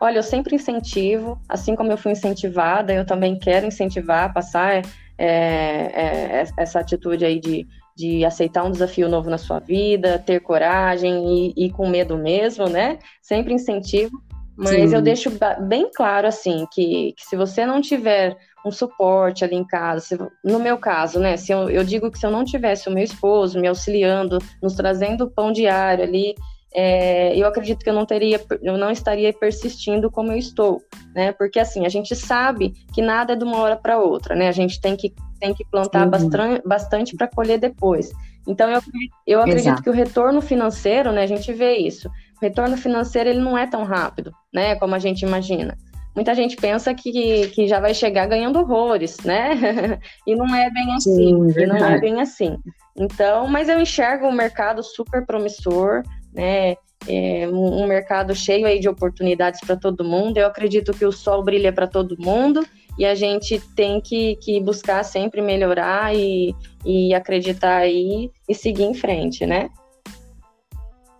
Olha, 0.00 0.18
eu 0.18 0.22
sempre 0.22 0.56
incentivo, 0.56 1.38
assim 1.48 1.76
como 1.76 1.92
eu 1.92 1.98
fui 1.98 2.12
incentivada, 2.12 2.92
eu 2.92 3.04
também 3.04 3.38
quero 3.38 3.66
incentivar, 3.66 4.32
passar 4.32 4.76
é, 4.76 4.82
é, 5.18 6.44
essa 6.56 6.80
atitude 6.80 7.24
aí 7.24 7.38
de 7.38 7.66
de 8.00 8.24
aceitar 8.24 8.64
um 8.64 8.70
desafio 8.70 9.10
novo 9.10 9.28
na 9.28 9.36
sua 9.36 9.58
vida, 9.58 10.18
ter 10.18 10.40
coragem 10.40 11.52
e 11.56 11.66
ir 11.66 11.70
com 11.70 11.86
medo 11.86 12.16
mesmo, 12.16 12.66
né? 12.66 12.98
Sempre 13.20 13.52
incentivo. 13.52 14.22
Mas 14.56 14.90
Sim. 14.90 14.96
eu 14.96 15.02
deixo 15.02 15.30
bem 15.68 15.90
claro, 15.94 16.26
assim, 16.26 16.66
que, 16.72 17.14
que, 17.16 17.24
se 17.24 17.36
você 17.36 17.64
não 17.64 17.80
tiver 17.80 18.36
um 18.64 18.70
suporte 18.70 19.44
ali 19.44 19.56
em 19.56 19.66
casa, 19.66 20.00
se, 20.00 20.18
no 20.44 20.58
meu 20.58 20.78
caso, 20.78 21.18
né? 21.18 21.36
Se 21.36 21.52
eu, 21.52 21.70
eu, 21.70 21.84
digo 21.84 22.10
que 22.10 22.18
se 22.18 22.26
eu 22.26 22.30
não 22.30 22.44
tivesse 22.44 22.88
o 22.88 22.92
meu 22.92 23.04
esposo 23.04 23.60
me 23.60 23.68
auxiliando, 23.68 24.38
nos 24.62 24.74
trazendo 24.74 25.30
pão 25.30 25.52
diário 25.52 26.04
ali, 26.04 26.34
é, 26.74 27.36
eu 27.36 27.46
acredito 27.46 27.82
que 27.82 27.90
eu 27.90 27.94
não 27.94 28.06
teria, 28.06 28.40
eu 28.62 28.76
não 28.76 28.90
estaria 28.90 29.32
persistindo 29.32 30.10
como 30.10 30.30
eu 30.32 30.38
estou, 30.38 30.80
né? 31.14 31.32
Porque 31.32 31.58
assim, 31.58 31.84
a 31.84 31.88
gente 31.88 32.14
sabe 32.14 32.72
que 32.94 33.02
nada 33.02 33.32
é 33.32 33.36
de 33.36 33.44
uma 33.44 33.58
hora 33.58 33.76
para 33.76 33.98
outra, 33.98 34.34
né? 34.34 34.48
A 34.48 34.52
gente 34.52 34.80
tem 34.80 34.96
que 34.96 35.12
tem 35.40 35.54
que 35.54 35.64
plantar 35.64 36.04
uhum. 36.04 36.10
bastante, 36.10 36.68
bastante 36.68 37.16
para 37.16 37.26
colher 37.26 37.58
depois. 37.58 38.10
Então, 38.46 38.70
eu, 38.70 38.80
eu 39.26 39.40
acredito 39.40 39.68
Exato. 39.68 39.82
que 39.82 39.90
o 39.90 39.92
retorno 39.92 40.40
financeiro, 40.40 41.12
né, 41.12 41.22
a 41.22 41.26
gente 41.26 41.52
vê 41.52 41.76
isso. 41.76 42.08
O 42.08 42.40
retorno 42.42 42.76
financeiro, 42.76 43.30
ele 43.30 43.40
não 43.40 43.56
é 43.56 43.66
tão 43.66 43.84
rápido, 43.84 44.32
né, 44.52 44.76
como 44.76 44.94
a 44.94 44.98
gente 44.98 45.22
imagina. 45.22 45.76
Muita 46.20 46.34
gente 46.34 46.54
pensa 46.54 46.92
que, 46.92 47.48
que 47.48 47.66
já 47.66 47.80
vai 47.80 47.94
chegar 47.94 48.26
ganhando 48.26 48.58
horrores, 48.58 49.16
né? 49.24 49.98
e 50.26 50.36
não 50.36 50.54
é 50.54 50.68
bem 50.68 50.94
assim. 50.94 51.16
Sim, 51.16 51.62
e 51.62 51.66
não 51.66 51.76
é 51.76 51.98
bem 51.98 52.20
assim. 52.20 52.58
Então, 52.94 53.48
mas 53.48 53.70
eu 53.70 53.80
enxergo 53.80 54.26
um 54.26 54.32
mercado 54.32 54.82
super 54.82 55.24
promissor, 55.24 56.02
né? 56.34 56.76
É 57.08 57.48
um 57.48 57.86
mercado 57.86 58.34
cheio 58.34 58.66
aí 58.66 58.78
de 58.78 58.86
oportunidades 58.86 59.60
para 59.60 59.76
todo 59.76 60.04
mundo. 60.04 60.36
Eu 60.36 60.46
acredito 60.46 60.92
que 60.92 61.06
o 61.06 61.10
sol 61.10 61.42
brilha 61.42 61.72
para 61.72 61.86
todo 61.86 62.18
mundo 62.18 62.66
e 62.98 63.06
a 63.06 63.14
gente 63.14 63.58
tem 63.74 63.98
que, 63.98 64.36
que 64.42 64.60
buscar 64.60 65.02
sempre 65.02 65.40
melhorar 65.40 66.14
e, 66.14 66.54
e 66.84 67.14
acreditar 67.14 67.78
aí 67.78 68.30
e 68.46 68.54
seguir 68.54 68.84
em 68.84 68.92
frente, 68.92 69.46
né? 69.46 69.70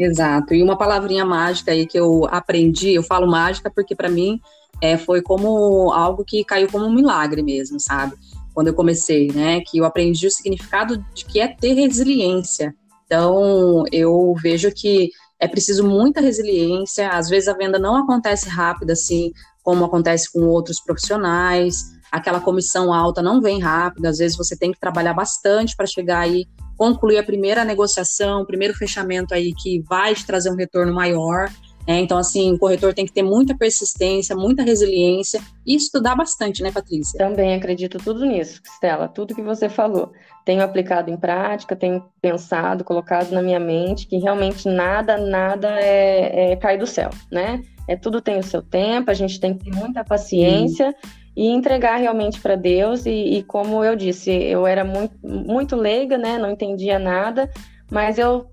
Exato. 0.01 0.55
E 0.55 0.63
uma 0.63 0.79
palavrinha 0.79 1.27
mágica 1.27 1.73
aí 1.73 1.87
que 1.87 2.01
eu 2.01 2.27
aprendi, 2.31 2.95
eu 2.95 3.03
falo 3.03 3.31
mágica 3.31 3.71
porque 3.71 3.95
para 3.95 4.09
mim 4.09 4.41
é, 4.81 4.97
foi 4.97 5.21
como 5.21 5.93
algo 5.93 6.25
que 6.25 6.43
caiu 6.43 6.69
como 6.73 6.87
um 6.87 6.95
milagre 6.95 7.43
mesmo, 7.43 7.79
sabe? 7.79 8.17
Quando 8.55 8.69
eu 8.69 8.75
comecei, 8.75 9.31
né? 9.31 9.61
Que 9.61 9.77
eu 9.77 9.85
aprendi 9.85 10.27
o 10.27 10.31
significado 10.31 11.05
de 11.15 11.27
que 11.27 11.39
é 11.39 11.49
ter 11.49 11.75
resiliência. 11.75 12.75
Então, 13.05 13.85
eu 13.93 14.35
vejo 14.43 14.73
que 14.73 15.11
é 15.39 15.47
preciso 15.47 15.87
muita 15.87 16.23
resiliência. 16.23 17.11
Às 17.11 17.29
vezes 17.29 17.51
a 17.51 17.53
venda 17.53 17.79
não 17.79 17.95
acontece 17.97 18.49
rápido 18.49 18.93
assim, 18.93 19.33
como 19.63 19.85
acontece 19.85 20.33
com 20.33 20.47
outros 20.47 20.81
profissionais. 20.81 22.00
Aquela 22.11 22.41
comissão 22.41 22.93
alta 22.93 23.23
não 23.23 23.41
vem 23.41 23.61
rápido, 23.61 24.07
às 24.07 24.19
vezes 24.19 24.37
você 24.37 24.57
tem 24.57 24.73
que 24.73 24.81
trabalhar 24.81 25.15
bastante 25.15 25.77
para 25.77 25.87
chegar 25.87 26.21
aí, 26.21 26.47
concluir 26.77 27.19
a 27.19 27.23
primeira 27.23 27.65
negociação, 27.65 28.43
o 28.43 28.47
primeiro 28.47 28.75
fechamento 28.75 29.35
aí 29.35 29.53
que 29.55 29.83
vai 29.89 30.15
te 30.15 30.27
trazer 30.27 30.51
um 30.51 30.57
retorno 30.57 30.93
maior. 30.93 31.51
Né? 31.87 32.01
Então, 32.01 32.19
assim, 32.19 32.53
o 32.53 32.59
corretor 32.59 32.95
tem 32.95 33.07
que 33.07 33.13
ter 33.13 33.23
muita 33.23 33.57
persistência, 33.57 34.37
muita 34.37 34.63
resiliência 34.63 35.41
e 35.67 35.75
estudar 35.75 36.15
bastante, 36.15 36.63
né, 36.63 36.71
Patrícia? 36.71 37.19
Também 37.19 37.55
acredito 37.55 37.99
tudo 37.99 38.25
nisso, 38.25 38.61
Stella, 38.77 39.09
tudo 39.09 39.35
que 39.35 39.43
você 39.43 39.69
falou. 39.69 40.13
Tenho 40.45 40.63
aplicado 40.63 41.11
em 41.11 41.17
prática, 41.17 41.77
tenho 41.77 42.05
pensado, 42.21 42.85
colocado 42.85 43.31
na 43.33 43.43
minha 43.43 43.61
mente 43.61 44.07
que 44.07 44.19
realmente 44.19 44.69
nada, 44.69 45.19
nada 45.19 45.69
é, 45.81 46.53
é 46.53 46.57
cai 46.57 46.79
do 46.79 46.87
céu, 46.87 47.11
né? 47.31 47.63
É, 47.89 47.97
tudo 47.97 48.21
tem 48.21 48.39
o 48.39 48.43
seu 48.43 48.63
tempo, 48.63 49.11
a 49.11 49.15
gente 49.15 49.41
tem 49.41 49.53
que 49.53 49.65
ter 49.65 49.77
muita 49.77 50.05
paciência 50.05 50.95
e 51.37 51.47
entregar 51.49 51.97
realmente 51.97 52.41
para 52.41 52.57
Deus. 52.57 53.07
E, 53.07 53.11
e, 53.11 53.43
como 53.43 53.85
eu 53.85 53.97
disse, 53.97 54.31
eu 54.31 54.67
era 54.67 54.85
muito, 54.85 55.17
muito 55.23 55.77
leiga, 55.77 56.19
né? 56.19 56.39
Não 56.39 56.51
entendia 56.51 56.99
nada, 56.99 57.51
mas 57.91 58.19
eu 58.19 58.51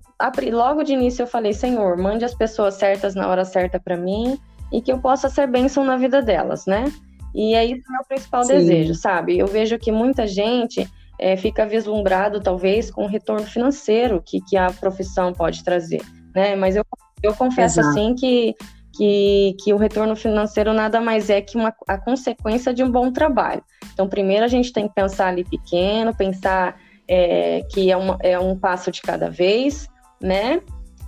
logo 0.50 0.82
de 0.82 0.92
início 0.92 1.22
eu 1.22 1.26
falei, 1.26 1.52
Senhor, 1.52 1.96
mande 1.96 2.24
as 2.24 2.34
pessoas 2.34 2.74
certas 2.74 3.14
na 3.14 3.28
hora 3.28 3.44
certa 3.44 3.78
para 3.78 3.96
mim 3.96 4.36
e 4.72 4.82
que 4.82 4.90
eu 4.90 4.98
possa 4.98 5.28
ser 5.28 5.46
bênção 5.46 5.84
na 5.84 5.96
vida 5.96 6.20
delas, 6.20 6.66
né? 6.66 6.92
E 7.34 7.54
é 7.54 7.64
isso 7.64 7.82
meu 7.88 8.04
principal 8.04 8.42
Sim. 8.42 8.54
desejo, 8.54 8.94
sabe? 8.94 9.38
Eu 9.38 9.46
vejo 9.46 9.78
que 9.78 9.92
muita 9.92 10.26
gente 10.26 10.88
é, 11.18 11.36
fica 11.36 11.66
vislumbrado, 11.66 12.40
talvez, 12.40 12.90
com 12.90 13.04
o 13.04 13.08
retorno 13.08 13.46
financeiro 13.46 14.22
que, 14.24 14.40
que 14.40 14.56
a 14.56 14.72
profissão 14.72 15.32
pode 15.32 15.62
trazer, 15.62 16.02
né? 16.34 16.56
Mas 16.56 16.76
eu, 16.76 16.84
eu 17.22 17.34
confesso, 17.34 17.80
Exato. 17.80 17.88
assim, 17.98 18.14
que 18.14 18.54
que, 18.98 19.56
que 19.62 19.72
o 19.72 19.76
retorno 19.76 20.16
financeiro 20.16 20.74
nada 20.74 21.00
mais 21.00 21.30
é 21.30 21.40
que 21.40 21.56
uma, 21.56 21.72
a 21.86 21.96
consequência 21.96 22.74
de 22.74 22.82
um 22.82 22.90
bom 22.90 23.12
trabalho. 23.12 23.62
Então, 23.94 24.08
primeiro 24.08 24.44
a 24.44 24.48
gente 24.48 24.72
tem 24.72 24.88
que 24.88 24.94
pensar 24.94 25.28
ali 25.28 25.44
pequeno, 25.44 26.14
pensar 26.14 26.76
é, 27.06 27.62
que 27.70 27.90
é, 27.90 27.96
uma, 27.96 28.18
é 28.20 28.38
um 28.38 28.58
passo 28.58 28.90
de 28.90 29.00
cada 29.00 29.30
vez, 29.30 29.88
né? 30.20 30.60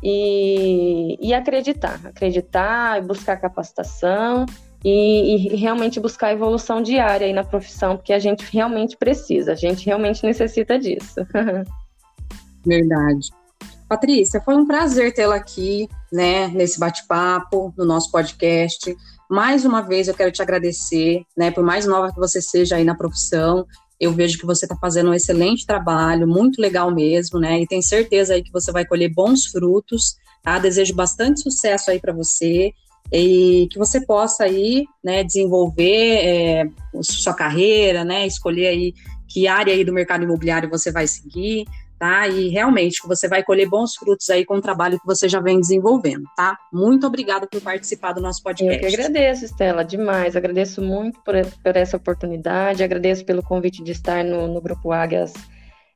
e, 0.02 1.18
e 1.20 1.34
acreditar, 1.34 2.00
acreditar 2.04 2.98
e 2.98 3.06
buscar 3.06 3.36
capacitação 3.36 4.46
e, 4.84 5.52
e, 5.52 5.56
realmente 5.56 6.00
buscar 6.00 6.32
evolução 6.32 6.82
diária 6.82 7.26
aí 7.26 7.32
na 7.32 7.44
profissão, 7.44 7.96
porque 7.96 8.12
a 8.12 8.18
gente 8.18 8.44
realmente 8.50 8.96
precisa, 8.96 9.52
a 9.52 9.54
gente 9.54 9.84
realmente 9.84 10.24
necessita 10.24 10.78
disso. 10.78 11.20
Verdade. 12.64 13.28
Patrícia, 13.90 14.40
foi 14.40 14.54
um 14.54 14.64
prazer 14.64 15.12
tê-la 15.12 15.34
aqui, 15.34 15.88
né, 16.12 16.46
nesse 16.46 16.78
bate-papo, 16.78 17.74
no 17.76 17.84
nosso 17.84 18.08
podcast. 18.12 18.96
Mais 19.28 19.64
uma 19.64 19.80
vez 19.80 20.06
eu 20.06 20.14
quero 20.14 20.30
te 20.30 20.40
agradecer, 20.40 21.24
né, 21.36 21.50
por 21.50 21.64
mais 21.64 21.86
nova 21.86 22.12
que 22.12 22.20
você 22.20 22.40
seja 22.40 22.76
aí 22.76 22.84
na 22.84 22.94
profissão. 22.94 23.66
Eu 23.98 24.12
vejo 24.12 24.38
que 24.38 24.46
você 24.46 24.64
está 24.64 24.76
fazendo 24.76 25.10
um 25.10 25.14
excelente 25.14 25.66
trabalho, 25.66 26.28
muito 26.28 26.62
legal 26.62 26.94
mesmo, 26.94 27.40
né? 27.40 27.60
E 27.60 27.66
tenho 27.66 27.82
certeza 27.82 28.34
aí 28.34 28.44
que 28.44 28.52
você 28.52 28.70
vai 28.70 28.84
colher 28.84 29.12
bons 29.12 29.46
frutos, 29.46 30.14
tá? 30.40 30.60
Desejo 30.60 30.94
bastante 30.94 31.40
sucesso 31.40 31.90
aí 31.90 31.98
para 31.98 32.12
você 32.12 32.72
e 33.12 33.66
que 33.72 33.76
você 33.76 34.06
possa 34.06 34.44
aí, 34.44 34.84
né, 35.02 35.24
desenvolver 35.24 36.20
é, 36.22 36.70
sua 37.02 37.34
carreira, 37.34 38.04
né, 38.04 38.24
escolher 38.24 38.68
aí 38.68 38.94
que 39.26 39.48
área 39.48 39.74
aí 39.74 39.84
do 39.84 39.92
mercado 39.92 40.22
imobiliário 40.22 40.70
você 40.70 40.92
vai 40.92 41.08
seguir, 41.08 41.64
tá? 42.00 42.26
E 42.26 42.48
realmente 42.48 43.02
que 43.02 43.06
você 43.06 43.28
vai 43.28 43.44
colher 43.44 43.68
bons 43.68 43.94
frutos 43.94 44.30
aí 44.30 44.46
com 44.46 44.54
o 44.54 44.60
trabalho 44.60 44.98
que 44.98 45.06
você 45.06 45.28
já 45.28 45.38
vem 45.38 45.60
desenvolvendo, 45.60 46.24
tá? 46.34 46.56
Muito 46.72 47.06
obrigada 47.06 47.46
por 47.46 47.60
participar 47.60 48.14
do 48.14 48.22
nosso 48.22 48.42
podcast. 48.42 48.82
Eu 48.82 48.88
que 48.88 48.96
agradeço, 48.96 49.44
Estela, 49.44 49.84
demais. 49.84 50.34
Agradeço 50.34 50.80
muito 50.80 51.20
por, 51.22 51.34
por 51.62 51.76
essa 51.76 51.98
oportunidade, 51.98 52.82
agradeço 52.82 53.22
pelo 53.22 53.42
convite 53.42 53.84
de 53.84 53.92
estar 53.92 54.24
no, 54.24 54.48
no 54.48 54.62
Grupo 54.62 54.90
Águias. 54.90 55.34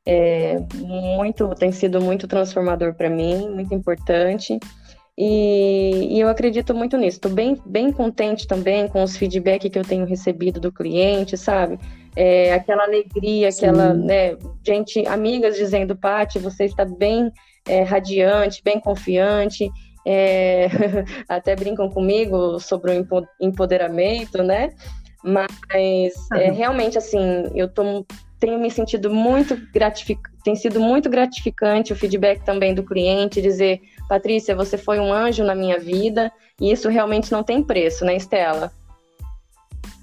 É, 0.05 0.63
muito, 0.75 1.49
tem 1.55 1.71
sido 1.71 1.99
muito 1.99 2.27
transformador 2.27 2.93
para 2.93 3.09
mim, 3.09 3.49
muito 3.49 3.73
importante. 3.73 4.59
E, 5.17 6.17
e, 6.17 6.19
eu 6.19 6.29
acredito 6.29 6.75
muito 6.75 6.97
nisso. 6.97 7.17
Estou 7.17 7.31
bem, 7.31 7.59
bem 7.65 7.91
contente 7.91 8.45
também 8.45 8.87
com 8.87 9.01
os 9.01 9.17
feedbacks 9.17 9.71
que 9.71 9.79
eu 9.79 9.83
tenho 9.83 10.05
recebido 10.05 10.59
do 10.59 10.71
cliente, 10.71 11.35
sabe? 11.35 11.79
É, 12.15 12.53
aquela 12.53 12.83
alegria, 12.83 13.51
Sim. 13.51 13.65
aquela, 13.65 13.93
né, 13.93 14.37
gente, 14.65 15.05
amigas 15.07 15.57
dizendo, 15.57 15.95
Paty, 15.95 16.39
você 16.39 16.65
está 16.65 16.85
bem 16.85 17.31
é, 17.67 17.83
radiante, 17.83 18.61
bem 18.63 18.79
confiante. 18.79 19.69
É, 20.07 20.67
até 21.27 21.55
brincam 21.55 21.89
comigo 21.89 22.59
sobre 22.59 22.91
o 22.91 23.27
empoderamento, 23.41 24.43
né? 24.43 24.69
Mas 25.23 26.13
é, 26.33 26.51
realmente, 26.51 26.97
assim, 26.97 27.45
eu 27.55 27.67
tô, 27.67 28.05
tenho 28.39 28.59
me 28.59 28.69
sentido 28.69 29.09
muito 29.09 29.57
gratificante, 29.73 30.37
tem 30.43 30.55
sido 30.55 30.79
muito 30.79 31.09
gratificante 31.09 31.91
o 31.91 31.95
feedback 31.95 32.45
também 32.45 32.75
do 32.75 32.83
cliente, 32.83 33.41
dizer 33.41 33.81
Patrícia, 34.07 34.55
você 34.55 34.77
foi 34.77 34.99
um 34.99 35.11
anjo 35.11 35.43
na 35.43 35.55
minha 35.55 35.79
vida, 35.79 36.31
e 36.61 36.71
isso 36.71 36.87
realmente 36.89 37.31
não 37.31 37.43
tem 37.43 37.63
preço, 37.63 38.05
né, 38.05 38.15
Estela? 38.15 38.71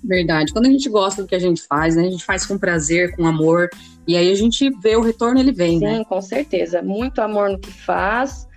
Verdade. 0.03 0.53
Quando 0.53 0.67
a 0.67 0.71
gente 0.71 0.89
gosta 0.89 1.23
do 1.23 1.29
que 1.29 1.35
a 1.35 1.39
gente 1.39 1.63
faz, 1.63 1.95
né, 1.95 2.07
a 2.07 2.11
gente 2.11 2.25
faz 2.25 2.45
com 2.45 2.59
prazer, 2.59 3.15
com 3.15 3.27
amor, 3.27 3.69
e 4.07 4.17
aí 4.17 4.31
a 4.31 4.35
gente 4.35 4.69
vê 4.81 4.97
o 4.97 5.01
retorno, 5.01 5.39
ele 5.39 5.53
vem, 5.53 5.79
Sim, 5.79 5.85
né? 5.85 5.97
Sim, 5.99 6.05
com 6.05 6.21
certeza. 6.21 6.83
Muito 6.83 7.21
amor 7.21 7.51
no 7.51 7.59
que 7.59 7.71
faz 7.71 8.49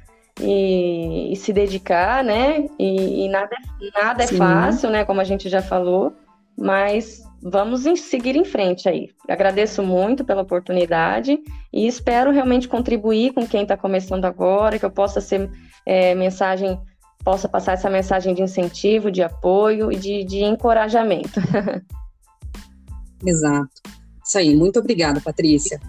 e, 0.42 1.32
e 1.32 1.36
se 1.36 1.54
dedicar, 1.54 2.24
né? 2.24 2.68
E, 2.80 3.26
e 3.26 3.30
nada, 3.30 3.56
nada 3.94 4.24
é 4.24 4.28
fácil, 4.28 4.90
né? 4.90 5.06
Como 5.06 5.22
a 5.22 5.24
gente 5.24 5.48
já 5.48 5.62
falou, 5.62 6.14
mas 6.58 7.24
vamos 7.42 7.84
seguir 8.00 8.36
em 8.36 8.44
frente 8.44 8.90
aí. 8.90 9.10
Agradeço 9.30 9.84
muito 9.84 10.26
pela 10.26 10.42
oportunidade 10.42 11.38
e 11.72 11.86
espero 11.86 12.32
realmente 12.32 12.68
contribuir 12.68 13.34
com 13.34 13.46
quem 13.46 13.62
está 13.62 13.78
começando 13.78 14.26
agora, 14.26 14.80
que 14.80 14.86
eu 14.86 14.90
possa 14.90 15.22
ser 15.22 15.50
é, 15.86 16.16
mensagem, 16.16 16.80
possa 17.26 17.50
passar 17.50 17.74
essa 17.74 17.90
mensagem 17.90 18.36
de 18.36 18.44
incentivo, 18.44 19.12
de 19.12 19.24
apoio 19.24 19.92
e 19.92 19.96
de, 19.96 20.24
de 20.24 20.44
encorajamento. 20.44 21.42
Exato. 23.26 23.82
Isso 24.24 24.38
aí, 24.38 24.56
muito 24.56 24.80
obrigada, 24.80 25.20
Patrícia. 25.20 25.80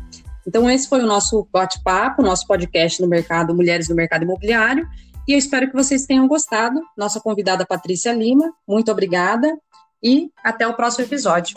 Então, 0.49 0.69
esse 0.71 0.89
foi 0.89 1.03
o 1.03 1.07
nosso 1.07 1.47
bate-papo, 1.53 2.23
nosso 2.23 2.47
podcast 2.47 3.03
no 3.03 3.09
mercado 3.09 3.55
Mulheres 3.55 3.89
no 3.89 3.95
Mercado 3.95 4.23
Imobiliário. 4.23 4.89
E 5.29 5.33
eu 5.33 5.39
espero 5.39 5.69
que 5.69 5.75
vocês 5.75 6.07
tenham 6.07 6.27
gostado. 6.27 6.81
Nossa 6.97 7.21
convidada 7.21 7.67
Patrícia 7.67 8.13
Lima, 8.13 8.51
muito 8.67 8.91
obrigada 8.91 9.53
e 10.03 10.31
até 10.43 10.67
o 10.67 10.75
próximo 10.75 11.05
episódio. 11.05 11.57